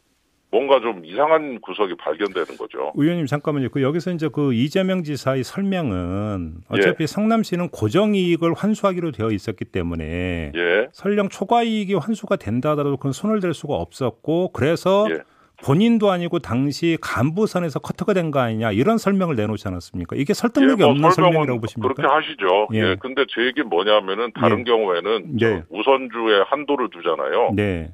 뭔가 0.51 0.81
좀 0.81 1.05
이상한 1.05 1.61
구석이 1.61 1.97
발견되는 1.97 2.57
거죠. 2.57 2.93
의원님 2.95 3.27
잠깐만요. 3.27 3.71
그 3.71 3.83
여기서 3.83 4.13
이제 4.13 4.29
그 4.33 4.55
이재명 4.55 5.03
지사의 5.03 5.43
설명은 5.43 6.59
어차피 6.69 7.03
예. 7.03 7.07
성남시는 7.07 7.71
고정 7.71 8.15
이익을 8.15 8.55
환수하기로 8.55 9.11
되어 9.11 9.31
있었기 9.31 9.65
때문에 9.65 10.53
예. 10.55 10.89
설령 10.93 11.29
초과 11.29 11.65
이익이 11.65 11.95
환수가 11.95 12.37
된다 12.37 12.71
하더라도 12.71 12.97
그건 12.97 13.11
손을 13.13 13.41
댈 13.41 13.53
수가 13.53 13.75
없었고 13.75 14.53
그래서 14.53 15.07
예. 15.11 15.19
본인도 15.65 16.11
아니고 16.11 16.41
당시 16.41 16.99
간부선에서 17.01 17.79
커트가 17.81 18.13
된 18.13 18.31
거 18.31 18.41
아니냐 18.41 18.73
이런 18.73 18.99
설명을 18.99 19.35
내놓지 19.37 19.67
않았습니까? 19.69 20.15
이게 20.17 20.35
설득력이 20.35 20.83
예, 20.83 20.85
뭐 20.85 20.93
없는 20.93 21.11
설명이라고 21.11 21.61
보십니까? 21.61 21.95
그렇게 21.95 22.13
하시죠. 22.13 22.69
예. 22.75 22.79
예. 22.91 22.97
근데 23.01 23.25
제 23.29 23.45
얘기는 23.47 23.69
뭐냐면은 23.69 24.31
다른 24.39 24.61
예. 24.61 24.65
경우에는 24.65 25.37
네. 25.37 25.63
우선주에 25.69 26.43
한도를 26.47 26.91
두잖아요. 26.91 27.53
네. 27.55 27.91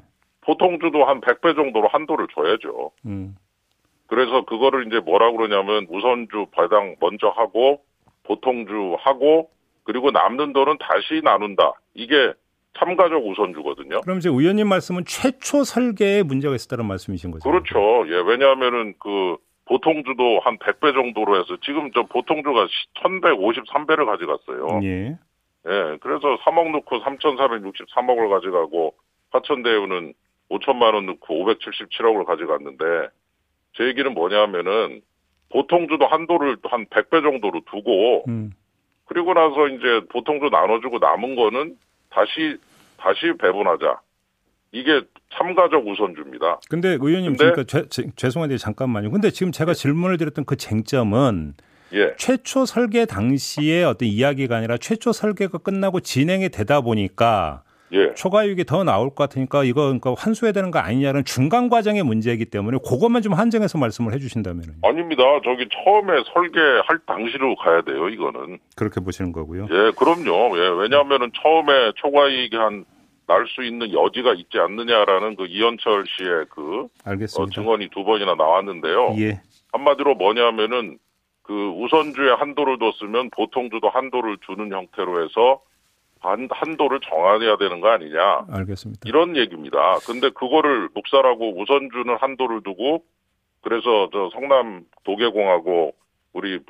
보통 0.51 0.81
주도 0.81 1.05
한 1.05 1.21
100배 1.21 1.55
정도로 1.55 1.87
한도를 1.87 2.27
줘야죠. 2.35 2.91
음. 3.07 3.37
그래서 4.09 4.45
그거를 4.45 4.89
이제 4.89 4.99
뭐라 4.99 5.31
그러냐면 5.31 5.87
우선주 5.89 6.47
배당 6.51 6.97
먼저 6.99 7.29
하고 7.29 7.85
보통주 8.25 8.97
하고 8.99 9.49
그리고 9.85 10.11
남는 10.11 10.53
돈은 10.53 10.79
다시 10.79 11.21
나눈다. 11.23 11.75
이게 11.95 12.33
참가적 12.77 13.25
우선주거든요. 13.25 14.01
그럼 14.01 14.19
이제 14.19 14.29
의원님 14.29 14.69
말씀은 14.69 15.05
최초 15.07 15.63
설계에 15.63 16.25
문제가 16.25 16.57
있었다는 16.57 16.85
말씀이신 16.87 17.31
거죠? 17.31 17.49
그렇죠. 17.49 18.05
예, 18.09 18.17
왜냐하면은 18.27 18.95
그 18.99 19.37
보통주도 19.67 20.41
한 20.41 20.59
100배 20.59 20.93
정도로 20.93 21.37
해서 21.37 21.57
지금 21.63 21.93
저 21.93 22.03
보통주가 22.03 22.67
1153배를 23.05 24.05
가져갔어요. 24.05 24.81
예. 24.83 25.17
예, 25.69 25.99
그래서 26.01 26.37
3억 26.39 26.73
넣고 26.73 27.03
3,463억을 27.03 28.31
가져가고 28.31 28.95
화천대유는 29.31 30.15
5천만 30.51 30.95
원 30.95 31.07
넣고 31.07 31.47
577억을 31.47 32.25
가져갔는데 32.27 33.09
제 33.77 33.85
얘기는 33.85 34.13
뭐냐면은 34.13 35.01
보통주도 35.51 36.07
한도를 36.07 36.59
한 36.65 36.87
100배 36.87 37.23
정도로 37.23 37.63
두고 37.71 38.25
음. 38.29 38.53
그리고 39.07 39.35
나서 39.35 39.69
이제 39.69 40.01
보통주 40.11 40.49
나눠주고 40.51 40.99
남은 40.99 41.35
거는 41.35 41.77
다시 42.11 42.57
다시 42.97 43.33
배분하자. 43.41 44.01
이게 44.73 45.03
참가적 45.33 45.85
우선주입니다. 45.87 46.61
근데 46.69 46.91
의원님 46.91 47.37
근데, 47.37 47.51
그러니까 47.51 47.65
죄, 47.65 47.89
죄, 47.89 48.11
죄송한데 48.15 48.57
잠깐만요. 48.57 49.11
근데 49.11 49.31
지금 49.31 49.51
제가 49.51 49.75
질문을 49.75 50.17
드렸던 50.17 50.45
그 50.45 50.57
쟁점은 50.57 51.55
예. 51.93 52.15
최초 52.17 52.67
설계 52.67 53.05
당시에 53.05 53.83
어떤 53.83 54.09
이야기가 54.09 54.57
아니라 54.57 54.77
최초 54.77 55.11
설계가 55.13 55.59
끝나고 55.59 56.01
진행이 56.01 56.51
되다 56.51 56.83
보니까 56.83 57.65
예. 57.93 58.15
초과이익이 58.15 58.65
더 58.65 58.85
나올 58.85 59.09
것 59.11 59.29
같으니까 59.29 59.65
이거 59.65 59.83
그러니까 59.83 60.15
환수해야 60.17 60.53
되는 60.53 60.71
거 60.71 60.79
아니냐는 60.79 61.25
중간 61.25 61.69
과정의 61.69 62.03
문제이기 62.03 62.47
때문에 62.47 62.79
그것만 62.89 63.23
좀 63.23 63.33
한정해서 63.35 63.79
말씀을 63.79 64.13
해주신다면 64.15 64.63
아닙니다. 64.83 65.23
저기 65.45 65.69
처음에 65.85 66.23
설계할 66.33 67.01
당시로 67.07 67.57
가야 67.57 67.83
돼요. 67.83 68.09
이거는 68.09 68.59
그렇게 68.77 69.01
보시는 69.01 69.33
거고요. 69.33 69.69
예, 69.71 69.93
그럼요. 69.97 70.57
예, 70.59 70.69
왜냐하면은 70.69 71.31
처음에 71.43 71.93
초과이익이 71.97 72.57
한 72.57 72.85
날 73.31 73.47
수 73.47 73.63
있는 73.63 73.93
여지가 73.93 74.35
있지 74.35 74.59
않느냐라는 74.59 75.37
그 75.37 75.47
이현철 75.47 76.05
씨의 76.09 76.47
그 76.51 76.89
어, 77.39 77.47
증언이 77.47 77.89
두 77.91 78.03
번이나 78.03 78.35
나왔는데요. 78.35 79.15
예. 79.21 79.41
한마디로 79.73 80.17
뭐냐면은 80.17 80.99
그 81.43 81.69
우선주에 81.69 82.33
한도를 82.33 82.79
뒀으면 82.79 83.31
보통주도 83.31 83.89
한도를 83.89 84.39
주는 84.45 84.73
형태로 84.73 85.23
해서 85.23 85.61
한, 86.21 86.49
한도를 86.51 87.01
정해야 87.01 87.57
되는 87.57 87.81
거 87.81 87.89
아니냐. 87.89 88.47
알겠습니다. 88.51 89.01
이런 89.07 89.37
얘기입니다. 89.37 89.97
근데 90.07 90.29
그거를 90.31 90.89
묵살하고 90.95 91.61
우선 91.61 91.89
주는 91.93 92.17
한도를 92.17 92.63
두고 92.63 93.05
그래서 93.63 94.09
저 94.13 94.31
성남 94.33 94.85
도계공하고 95.05 95.95
우리 96.33 96.61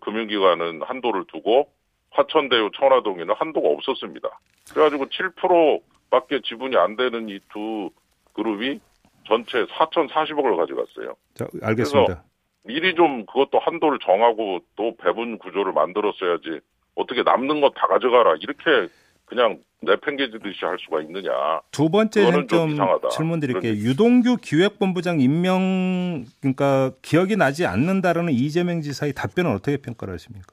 금융기관은 0.00 0.82
한도를 0.82 1.24
두고 1.28 1.68
화천대유 2.10 2.70
천화동에는 2.76 3.34
한도가 3.36 3.68
없었습니다. 3.68 4.28
그래가지고 4.72 5.06
7%밖에 5.06 6.40
지분이 6.44 6.76
안 6.76 6.96
되는 6.96 7.28
이 7.28 7.38
두 7.52 7.90
그룹이 8.32 8.80
전체 9.26 9.64
4,040억을 9.64 10.56
가져갔어요. 10.56 11.14
자, 11.34 11.46
알겠습니다. 11.62 12.22
미리 12.64 12.94
좀 12.94 13.24
그것도 13.26 13.58
한도를 13.60 13.98
정하고 14.00 14.60
또 14.76 14.94
배분 14.96 15.38
구조를 15.38 15.72
만들었어야지 15.72 16.60
어떻게 16.96 17.22
남는 17.22 17.60
거 17.60 17.70
다 17.70 17.86
가져가라 17.86 18.34
이렇게 18.40 18.92
그냥 19.26 19.58
내팽개치듯이 19.82 20.64
할 20.64 20.78
수가 20.80 21.02
있느냐. 21.02 21.30
두 21.70 21.90
번째 21.90 22.30
쟁점 22.32 22.76
질문 23.10 23.40
드릴게요. 23.40 23.72
유동규 23.74 24.38
기획본부장 24.40 25.20
임명 25.20 26.24
그러니까 26.40 26.92
기억이 27.02 27.36
나지 27.36 27.66
않는다라는 27.66 28.32
이재명 28.32 28.80
지사의 28.80 29.12
답변은 29.12 29.52
어떻게 29.52 29.76
평가를 29.76 30.14
하십니까? 30.14 30.46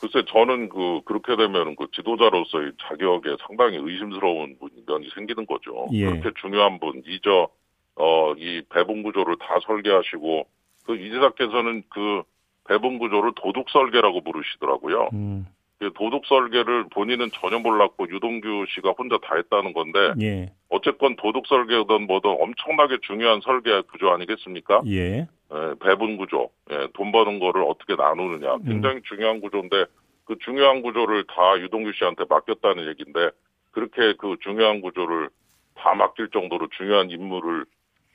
글쎄 0.00 0.24
저는 0.32 0.70
그 0.70 1.02
그렇게 1.04 1.36
되면 1.36 1.76
그 1.76 1.86
지도자로서의 1.94 2.72
자격에 2.88 3.36
상당히 3.46 3.76
의심스러운 3.76 4.56
면이 4.86 5.10
생기는 5.14 5.44
거죠. 5.46 5.86
예. 5.92 6.06
그렇게 6.06 6.30
중요한 6.40 6.80
분 6.80 7.02
이저 7.06 7.48
어 7.96 8.32
이 8.38 8.62
배분 8.70 9.02
구조를 9.02 9.36
다 9.38 9.58
설계하시고 9.66 10.46
그 10.86 10.96
이지사께서는 10.96 11.82
그 11.90 12.22
배분 12.66 12.98
구조를 12.98 13.32
도둑 13.36 13.68
설계라고 13.68 14.22
부르시더라고요. 14.22 15.10
음. 15.12 15.46
그 15.80 15.90
도둑 15.94 16.26
설계를 16.26 16.84
본인은 16.90 17.30
전혀 17.32 17.58
몰랐고 17.58 18.06
유동규 18.10 18.66
씨가 18.68 18.90
혼자 18.98 19.16
다 19.16 19.34
했다는 19.36 19.72
건데 19.72 20.12
예. 20.20 20.52
어쨌건 20.68 21.16
도둑 21.16 21.46
설계든 21.46 22.06
뭐든 22.06 22.36
엄청나게 22.38 22.98
중요한 23.00 23.40
설계 23.40 23.80
구조 23.90 24.10
아니겠습니까? 24.10 24.82
예. 24.86 25.26
예 25.52 25.74
배분 25.82 26.18
구조, 26.18 26.50
예, 26.70 26.86
돈 26.92 27.10
버는 27.12 27.38
거를 27.40 27.64
어떻게 27.66 27.96
나누느냐 27.96 28.56
음. 28.56 28.64
굉장히 28.64 28.96
음. 28.96 29.02
중요한 29.08 29.40
구조인데 29.40 29.86
그 30.26 30.36
중요한 30.44 30.82
구조를 30.82 31.24
다 31.24 31.58
유동규 31.58 31.92
씨한테 31.94 32.24
맡겼다는 32.28 32.86
얘기인데 32.90 33.30
그렇게 33.70 34.12
그 34.18 34.36
중요한 34.42 34.82
구조를 34.82 35.30
다 35.74 35.94
맡길 35.94 36.28
정도로 36.30 36.68
중요한 36.76 37.10
인물을 37.10 37.64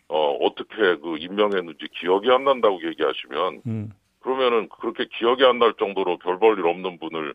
어 0.10 0.34
어떻게 0.42 0.76
그 0.98 1.18
임명했는지 1.18 1.88
기억이 2.00 2.30
안 2.30 2.44
난다고 2.44 2.80
얘기하시면 2.88 3.62
음. 3.66 3.90
그러면은 4.20 4.70
그렇게 4.70 5.06
기억이 5.18 5.44
안 5.44 5.58
날 5.58 5.74
정도로 5.80 6.20
별 6.20 6.38
볼 6.38 6.60
일 6.60 6.68
없는 6.68 7.00
분을 7.00 7.34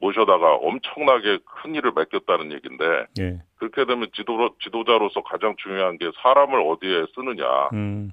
모셔다가 0.00 0.56
엄청나게 0.56 1.38
큰 1.44 1.74
일을 1.74 1.92
맡겼다는 1.92 2.52
얘기인데 2.52 3.06
예. 3.20 3.42
그렇게 3.56 3.84
되면 3.84 4.08
지도 4.14 4.56
지도자로서 4.60 5.22
가장 5.22 5.56
중요한 5.58 5.98
게 5.98 6.10
사람을 6.22 6.60
어디에 6.60 7.06
쓰느냐가 7.14 7.70
음. 7.72 8.12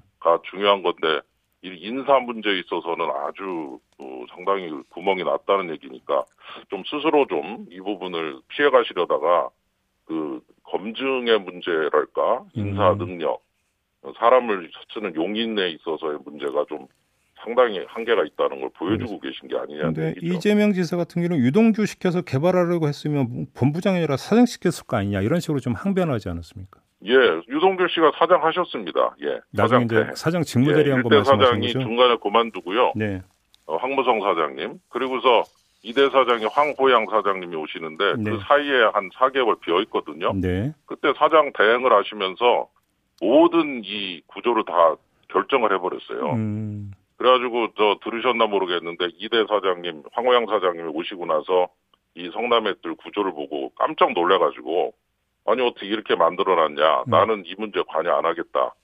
중요한 0.50 0.82
건데 0.82 1.20
이 1.62 1.68
인사 1.68 2.18
문제에 2.18 2.58
있어서는 2.60 3.08
아주 3.10 3.78
어, 3.98 4.24
상당히 4.34 4.70
구멍이 4.90 5.24
났다는 5.24 5.70
얘기니까 5.70 6.24
좀 6.68 6.82
스스로 6.84 7.26
좀 7.26 7.66
이 7.70 7.80
부분을 7.80 8.40
피해 8.48 8.68
가시려다가 8.70 9.48
그 10.04 10.40
검증의 10.64 11.40
문제랄까 11.40 12.44
인사 12.54 12.92
음. 12.92 12.98
능력 12.98 13.42
사람을 14.18 14.70
쓰는 14.92 15.14
용인에 15.14 15.70
있어서의 15.70 16.18
문제가 16.24 16.64
좀 16.68 16.86
상당히 17.38 17.84
한계가 17.86 18.24
있다는 18.24 18.60
걸 18.60 18.70
보여주고 18.76 19.20
계신 19.20 19.48
게 19.48 19.56
아니냐. 19.56 19.82
근데 19.84 20.14
이재명 20.20 20.72
지사 20.72 20.96
같은 20.96 21.22
경우는 21.22 21.44
유동규 21.44 21.86
시켜서 21.86 22.22
개발하려고 22.22 22.88
했으면 22.88 23.46
본부장이 23.54 23.98
아니라 23.98 24.16
사장 24.16 24.46
시켰을 24.46 24.86
거 24.86 24.96
아니냐 24.96 25.20
이런 25.20 25.40
식으로 25.40 25.60
좀 25.60 25.74
항변하지 25.74 26.28
않았습니까? 26.28 26.80
예, 27.04 27.12
유동규 27.48 27.86
씨가 27.88 28.12
사장 28.18 28.42
하셨습니다. 28.44 29.14
예. 29.22 29.40
나중에 29.52 29.86
사장, 29.86 30.14
사장 30.14 30.42
직무대리한 30.42 30.98
예, 30.98 31.02
거 31.02 31.08
말씀하신 31.08 31.44
사장이 31.44 31.66
거죠? 31.68 31.80
중간에 31.80 32.16
그만두고요. 32.16 32.92
네. 32.96 33.22
어, 33.66 33.76
황무성 33.76 34.20
사장님 34.20 34.80
그리고서 34.88 35.42
이대 35.82 36.08
사장이 36.10 36.46
황호양 36.46 37.06
사장님이 37.10 37.54
오시는데 37.54 38.14
네. 38.18 38.30
그 38.30 38.38
사이에 38.48 38.84
한 38.92 39.10
4개월 39.10 39.60
비어 39.60 39.80
있거든요. 39.82 40.32
네. 40.34 40.72
그때 40.86 41.12
사장 41.16 41.52
대행을 41.52 41.92
하시면서 41.92 42.68
모든 43.20 43.82
이 43.84 44.20
구조를 44.26 44.64
다 44.64 44.96
결정을 45.28 45.72
해버렸어요. 45.74 46.32
음. 46.32 46.90
그래가지고 47.16 47.68
저 47.76 47.98
들으셨나 48.02 48.46
모르겠는데 48.46 49.08
이대 49.16 49.44
사장님, 49.48 50.04
황호영 50.12 50.46
사장님이 50.46 50.88
오시고 50.88 51.26
나서 51.26 51.68
이 52.14 52.30
성남의들 52.32 52.94
구조를 52.96 53.32
보고 53.32 53.70
깜짝 53.74 54.12
놀래가지고 54.12 54.94
아니 55.46 55.62
어떻게 55.62 55.86
이렇게 55.86 56.14
만들어놨냐? 56.14 57.00
음. 57.02 57.10
나는 57.10 57.44
이 57.46 57.54
문제 57.56 57.82
관여 57.88 58.16
안 58.16 58.24
하겠다. 58.24 58.74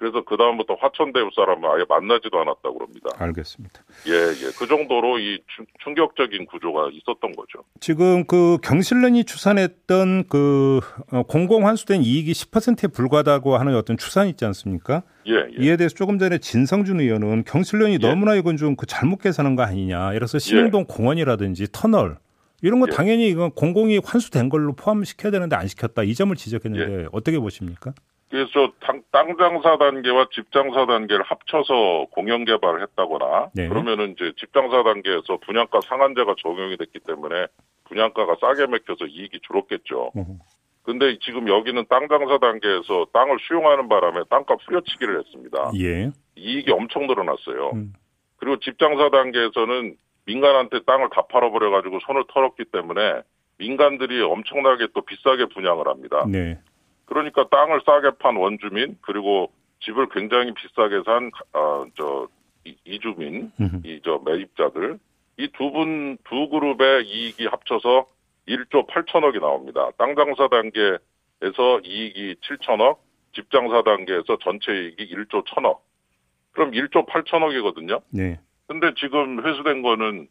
그래서 0.00 0.24
그 0.24 0.36
다음부터 0.36 0.74
화천대유 0.80 1.30
사람을 1.36 1.68
아예 1.70 1.84
만나지도 1.88 2.40
않았다고 2.40 2.74
그럽니다. 2.78 3.10
알겠습니다. 3.18 3.82
예, 4.08 4.12
예. 4.12 4.50
그 4.58 4.66
정도로 4.66 5.18
이 5.18 5.38
충격적인 5.84 6.46
구조가 6.46 6.88
있었던 6.92 7.32
거죠. 7.32 7.62
지금 7.78 8.24
그 8.24 8.56
경실련이 8.62 9.24
추산했던 9.24 10.24
그 10.28 10.80
어, 11.12 11.22
공공 11.24 11.66
환수된 11.66 12.02
이익이 12.02 12.32
10%에 12.32 12.88
불과하다고 12.88 13.56
하는 13.56 13.76
어떤 13.76 13.96
추산 13.98 14.26
있지 14.26 14.44
않습니까? 14.46 15.02
예, 15.28 15.34
예. 15.34 15.64
이에 15.64 15.76
대해서 15.76 15.94
조금 15.94 16.18
전에 16.18 16.38
진성준 16.38 16.98
의원은 17.00 17.44
경실련이 17.44 17.94
예. 17.94 17.98
너무나 17.98 18.34
이건 18.34 18.56
좀 18.56 18.74
그 18.80 18.86
잘못 18.86 19.18
계산한 19.20 19.56
거 19.56 19.62
아니냐. 19.62 20.14
이래서 20.14 20.38
신흥동 20.38 20.80
예. 20.82 20.84
공원이라든지 20.88 21.66
터널 21.70 22.16
이런 22.62 22.80
거 22.80 22.86
예. 22.90 22.94
당연히 22.94 23.28
이건 23.28 23.50
공공이 23.50 24.00
환수된 24.02 24.48
걸로 24.48 24.74
포함시켜야 24.74 25.30
되는데 25.30 25.54
안 25.54 25.66
시켰다. 25.66 26.02
이 26.02 26.14
점을 26.14 26.34
지적했는데 26.34 27.08
어떻게 27.12 27.38
보십니까? 27.38 27.92
그래서 28.30 28.72
땅 29.10 29.36
장사 29.36 29.76
단계와 29.76 30.28
집 30.32 30.52
장사 30.52 30.86
단계를 30.86 31.24
합쳐서 31.24 32.06
공영 32.12 32.44
개발을 32.44 32.80
했다거나 32.82 33.50
네. 33.54 33.68
그러면은 33.68 34.12
이제 34.12 34.32
집 34.38 34.52
장사 34.52 34.84
단계에서 34.84 35.38
분양가 35.38 35.80
상한제가 35.80 36.36
적용이 36.38 36.76
됐기 36.76 37.00
때문에 37.00 37.46
분양가가 37.84 38.36
싸게 38.40 38.68
맥혀서 38.68 39.06
이익이 39.06 39.40
줄었겠죠. 39.42 40.12
근데 40.84 41.18
지금 41.20 41.48
여기는 41.48 41.84
땅 41.88 42.06
장사 42.08 42.38
단계에서 42.38 43.06
땅을 43.12 43.38
수용하는 43.40 43.88
바람에 43.88 44.22
땅값 44.30 44.60
후려치기를 44.64 45.18
했습니다. 45.18 45.72
예. 45.80 46.12
이익이 46.36 46.70
엄청 46.70 47.08
늘어났어요. 47.08 47.72
음. 47.74 47.92
그리고 48.36 48.60
집 48.60 48.78
장사 48.78 49.10
단계에서는 49.10 49.96
민간한테 50.26 50.84
땅을 50.86 51.08
다 51.10 51.22
팔아버려가지고 51.28 51.98
손을 52.06 52.24
털었기 52.32 52.66
때문에 52.72 53.22
민간들이 53.58 54.22
엄청나게 54.22 54.88
또 54.94 55.02
비싸게 55.02 55.46
분양을 55.46 55.88
합니다. 55.88 56.24
네. 56.28 56.58
그러니까 57.10 57.48
땅을 57.48 57.80
싸게 57.84 58.12
판 58.20 58.36
원주민 58.36 58.96
그리고 59.02 59.50
집을 59.80 60.08
굉장히 60.10 60.54
비싸게 60.54 61.02
산 61.04 61.30
어, 61.52 61.84
저 61.96 62.28
이주민 62.84 63.50
이 63.84 64.00
저 64.04 64.20
매입자들 64.24 64.98
이 65.38 65.48
두 65.52 65.72
분 65.72 66.16
두 66.24 66.48
그룹의 66.48 67.06
이익이 67.08 67.46
합쳐서 67.46 68.06
1조 68.46 68.86
8천억이 68.88 69.40
나옵니다. 69.40 69.90
땅 69.98 70.14
장사 70.14 70.48
단계에서 70.48 71.80
이익이 71.84 72.36
7천억, 72.42 72.98
집 73.34 73.50
장사 73.50 73.82
단계에서 73.82 74.38
전체 74.42 74.72
이익이 74.72 75.12
1조 75.14 75.44
1천억. 75.44 75.78
그럼 76.52 76.70
1조 76.72 77.06
8천억이거든요. 77.08 78.02
네. 78.10 78.38
근데 78.68 78.92
지금 78.98 79.44
회수된 79.46 79.82
거는 79.82 80.28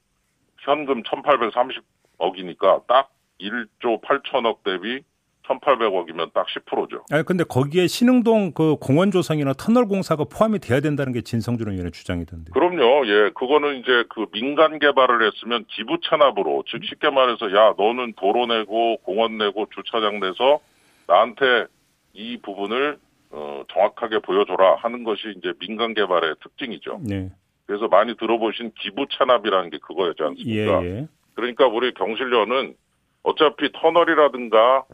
현금 0.60 1.04
1,830억이니까 1.04 2.86
딱 2.88 3.10
1조 3.42 4.02
8천억 4.02 4.64
대비 4.64 5.02
1,800억이면 5.50 6.34
딱 6.34 6.46
10%죠. 6.48 7.04
아니 7.12 7.24
근데 7.26 7.44
거기에 7.44 7.88
신흥동 7.88 8.52
그 8.54 8.76
공원 8.80 9.12
조성이나 9.12 9.54
터널 9.54 9.88
공사가 9.88 10.24
포함이 10.24 10.60
돼야 10.60 10.80
된다는 10.80 11.12
게 11.12 11.22
진성준 11.22 11.70
의원의 11.70 11.92
주장이던데. 11.92 12.52
그럼요. 12.52 13.08
예, 13.08 13.32
그거는 13.36 13.80
이제 13.80 14.04
그 14.10 14.26
민간 14.32 14.80
개발을 14.80 15.26
했으면 15.26 15.66
기부 15.68 15.98
체납으로 16.02 16.64
즉 16.68 16.84
쉽게 16.86 17.10
말해서 17.10 17.52
야 17.54 17.74
너는 17.78 18.14
도로 18.14 18.46
내고 18.46 18.98
공원 18.98 19.38
내고 19.38 19.68
주차장 19.74 20.20
내서 20.20 20.60
나한테 21.08 21.66
이 22.14 22.38
부분을 22.42 22.98
어, 23.32 23.64
정확하게 23.72 24.20
보여줘라 24.20 24.76
하는 24.78 25.04
것이 25.04 25.34
이제 25.38 25.54
민간 25.60 25.94
개발의 25.94 26.36
특징이죠. 26.42 27.02
네. 27.04 27.30
그래서 27.66 27.88
많이 27.88 28.16
들어보신 28.18 28.72
기부 28.80 29.06
체납이라는 29.10 29.70
게 29.70 29.78
그거였지 29.78 30.24
않습니까? 30.24 30.84
예, 30.84 30.86
예. 30.86 31.08
그러니까 31.36 31.68
우리 31.68 31.94
경실련은 31.94 32.76
어차피 33.22 33.72
터널이라든가 33.74 34.86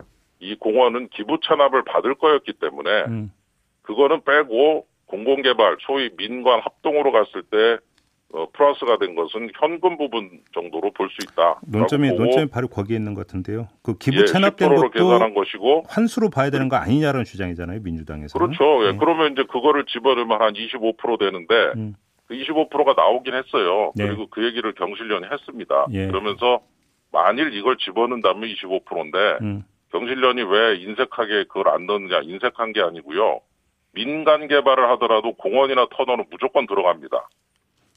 이 0.45 0.55
공원은 0.55 1.10
기부 1.10 1.39
찬압을 1.43 1.84
받을 1.86 2.15
거였기 2.15 2.53
때문에 2.53 2.89
음. 3.08 3.31
그거는 3.81 4.21
빼고 4.23 4.86
공공개발 5.08 5.77
소위 5.81 6.10
민관 6.17 6.62
합동으로 6.62 7.12
갔을 7.12 7.43
때 7.43 7.77
어, 8.34 8.47
플러스가 8.51 8.97
된 8.97 9.15
것은 9.15 9.49
현금 9.60 9.97
부분 9.97 10.41
정도로 10.53 10.91
볼 10.91 11.08
수 11.10 11.17
있다. 11.23 11.60
논점이 11.67 12.12
논점이 12.12 12.47
바로 12.49 12.67
거기에 12.67 12.97
있는 12.97 13.13
것 13.13 13.25
같은데요. 13.27 13.67
그 13.81 13.97
기부 13.97 14.21
예, 14.21 14.25
찬압된 14.25 14.75
것도 14.75 14.89
계산한 14.89 15.34
것이고 15.34 15.84
환수로 15.88 16.29
봐야 16.31 16.49
되는 16.49 16.67
거 16.67 16.75
아니냐는 16.75 17.23
주장이잖아요, 17.23 17.79
민주당에서. 17.81 18.38
그렇죠. 18.38 18.86
예, 18.88 18.91
네. 18.91 18.97
그러면 18.97 19.31
이제 19.34 19.43
그거를 19.49 19.86
집어넣으면 19.86 20.41
한 20.41 20.53
25% 20.53 21.19
되는데 21.19 21.55
음. 21.75 21.95
그 22.27 22.34
25%가 22.34 22.93
나오긴 22.97 23.36
했어요. 23.36 23.93
네. 23.95 24.08
그리고 24.08 24.27
그 24.29 24.43
얘기를 24.43 24.73
경실련이 24.73 25.27
했습니다. 25.31 25.86
예. 25.91 26.08
그러면서 26.08 26.60
만일 27.12 27.53
이걸 27.53 27.77
집어넣는다면 27.77 28.49
25%인데 28.49 29.17
음. 29.41 29.63
경실련이 29.99 30.43
왜 30.43 30.75
인색하게 30.75 31.45
그걸 31.47 31.69
안 31.69 31.86
넣느냐 31.86 32.19
인색한 32.23 32.73
게 32.73 32.81
아니고요. 32.81 33.39
민간 33.93 34.47
개발을 34.49 34.89
하더라도 34.91 35.34
공원이나 35.36 35.88
터널은 35.95 36.25
무조건 36.29 36.67
들어갑니다. 36.67 37.29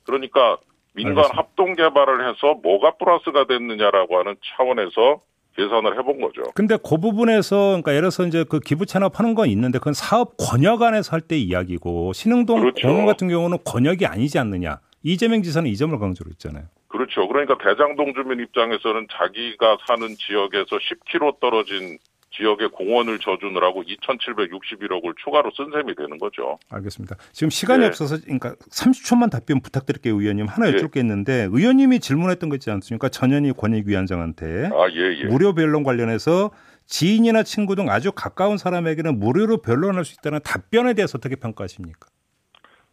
그러니까 0.05 0.59
민간 0.95 1.19
알겠습니다. 1.19 1.37
합동 1.37 1.75
개발을 1.75 2.29
해서 2.29 2.55
뭐가 2.63 2.93
플러스가 2.99 3.47
됐느냐라고 3.49 4.17
하는 4.19 4.37
차원에서 4.45 5.21
계산을 5.57 5.99
해본 5.99 6.21
거죠. 6.21 6.43
근데 6.55 6.77
그 6.77 6.99
부분에서 6.99 7.57
그러니까 7.83 7.91
예를 7.91 8.03
들어서 8.03 8.25
이제 8.27 8.45
그 8.49 8.61
기부 8.61 8.87
찬업하는 8.87 9.35
건 9.35 9.49
있는데 9.49 9.79
그건 9.81 9.93
사업 9.93 10.37
권역 10.39 10.83
안에서 10.83 11.11
할 11.13 11.21
때 11.23 11.37
이야기고 11.37 12.13
신흥동 12.13 12.61
그렇죠. 12.61 12.87
공원 12.87 13.07
같은 13.07 13.29
경우는 13.29 13.59
권역이 13.65 14.07
아니지 14.07 14.39
않느냐. 14.39 14.79
이재명 15.03 15.43
지사는 15.43 15.69
이 15.69 15.77
점을 15.77 15.99
강조로 15.99 16.31
했잖아요. 16.31 16.65
그렇죠. 16.89 17.29
그러니까 17.29 17.57
대장동 17.59 18.15
주민 18.15 18.41
입장에서는 18.41 19.07
자기가 19.11 19.79
사는 19.87 20.09
지역에서 20.17 20.79
10km 20.79 21.41
떨어진 21.41 21.99
지역에 22.31 22.67
공원을 22.67 23.19
져주느라고 23.19 23.83
2,761억을 23.83 25.15
추가로 25.23 25.51
쓴 25.57 25.71
셈이 25.73 25.95
되는 25.95 26.19
거죠. 26.19 26.59
알겠습니다. 26.71 27.17
지금 27.33 27.51
시간이 27.51 27.81
네. 27.81 27.87
없어서 27.87 28.19
그러니까 28.23 28.55
30초만 28.71 29.31
답변 29.31 29.61
부탁드릴게요, 29.61 30.15
의원님. 30.21 30.47
하나 30.47 30.67
네. 30.67 30.75
여쭐 30.75 30.91
게 30.91 31.01
있는데 31.01 31.49
의원님이 31.51 32.01
질문했던 32.01 32.49
거 32.49 32.57
있지 32.57 32.71
않습니까? 32.71 33.09
전현희 33.09 33.53
권익위원장한테 33.53 34.71
아, 34.73 34.89
예, 34.91 35.21
예. 35.21 35.25
무료 35.25 35.55
변론 35.55 35.83
관련해서 35.83 36.51
지인이나 36.87 37.43
친구 37.43 37.77
등 37.77 37.91
아주 37.91 38.13
가까운 38.13 38.57
사람에게는 38.57 39.19
무료로 39.19 39.59
변론할 39.59 40.05
수 40.05 40.15
있다는 40.15 40.41
답변에 40.43 40.95
대해서 40.95 41.19
어떻게 41.19 41.37
평가하십니까? 41.37 42.09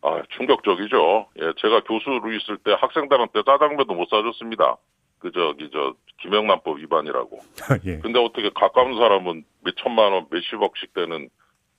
아, 0.06 0.22
충격적이죠. 0.38 1.28
예, 1.42 1.54
제가 1.58 1.82
교수로 1.82 2.32
있을 2.34 2.58
때 2.58 2.74
학생들한테 2.80 3.42
짜장면도 3.44 3.96
못 3.96 4.08
사줬습니다. 4.08 4.78
그 5.18 5.32
저기 5.32 5.70
저 5.74 5.96
김영란법 6.22 6.78
위반이라고. 6.78 7.40
예. 7.88 7.98
근데 7.98 8.20
어떻게 8.20 8.52
가까운 8.54 8.96
사람은 8.98 9.44
몇 9.64 9.76
천만 9.78 10.14
원, 10.14 10.28
몇십억씩 10.30 10.94
되는 10.94 11.30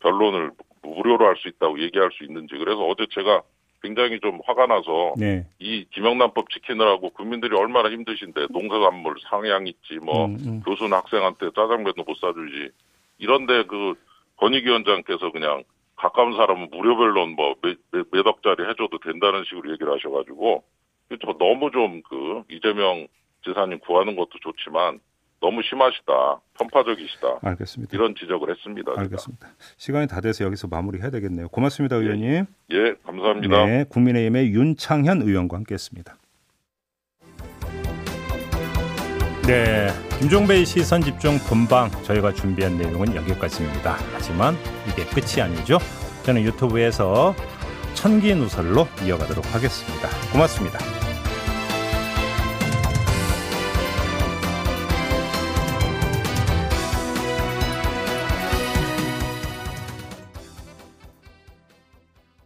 변론을 0.00 0.50
무료로 0.82 1.24
할 1.24 1.36
수 1.36 1.46
있다고 1.48 1.80
얘기할 1.80 2.10
수 2.12 2.24
있는지. 2.24 2.56
그래서 2.56 2.84
어제 2.84 3.06
제가 3.12 3.42
굉장히 3.82 4.18
좀 4.18 4.40
화가 4.44 4.66
나서 4.66 5.14
네. 5.16 5.46
이 5.60 5.86
김영란법 5.92 6.50
지키느라고 6.50 7.10
국민들이 7.10 7.54
얼마나 7.56 7.90
힘드신데 7.90 8.46
농사산물 8.50 9.16
상향 9.30 9.68
있지 9.68 9.98
뭐 10.02 10.26
음, 10.26 10.38
음. 10.44 10.62
교수는 10.64 10.92
학생한테 10.92 11.50
짜장면도 11.54 12.02
못 12.04 12.16
사주지 12.18 12.70
이런데 13.18 13.64
그 13.66 13.94
권익위원장께서 14.38 15.30
그냥 15.30 15.62
가까운 15.96 16.36
사람은 16.36 16.68
무료 16.70 16.96
변론 16.96 17.30
뭐 17.30 17.54
몇, 17.62 18.26
억짜리 18.26 18.68
해줘도 18.68 18.98
된다는 18.98 19.44
식으로 19.44 19.72
얘기를 19.72 19.92
하셔가지고 19.92 20.62
너무 21.38 21.70
좀 21.70 22.02
그 22.08 22.42
이재명 22.50 23.06
지사님 23.44 23.78
구하는 23.80 24.16
것도 24.16 24.30
좋지만 24.42 25.00
너무 25.40 25.62
심하시다, 25.62 26.40
편파적이시다. 26.58 27.38
알겠습니다. 27.42 27.96
이런 27.96 28.14
지적을 28.14 28.50
했습니다. 28.50 28.92
알겠습니다. 28.96 29.46
제가. 29.46 29.74
시간이 29.76 30.06
다 30.08 30.20
돼서 30.20 30.44
여기서 30.44 30.66
마무리해야 30.68 31.10
되겠네요. 31.10 31.48
고맙습니다, 31.48 31.96
의원님. 31.96 32.46
예, 32.72 32.76
예 32.76 32.94
감사합니다. 33.04 33.66
네, 33.66 33.84
국민의힘의 33.88 34.52
윤창현 34.52 35.22
의원과 35.22 35.58
함께했습니다. 35.58 36.16
네, 39.46 39.88
김종배의 40.18 40.64
시선 40.64 41.02
집중 41.02 41.38
본방 41.40 41.90
저희가 42.04 42.32
준비한 42.32 42.78
내용은 42.78 43.14
여기까지입니다. 43.14 43.98
하지만 44.14 44.56
이게 44.88 45.04
끝이 45.04 45.42
아니죠. 45.42 45.78
저는 46.24 46.42
유튜브에서 46.42 47.34
천기 47.94 48.34
누설로 48.34 48.88
이어가도록 49.04 49.54
하겠습니다. 49.54 50.08
고맙습니다. 50.32 50.95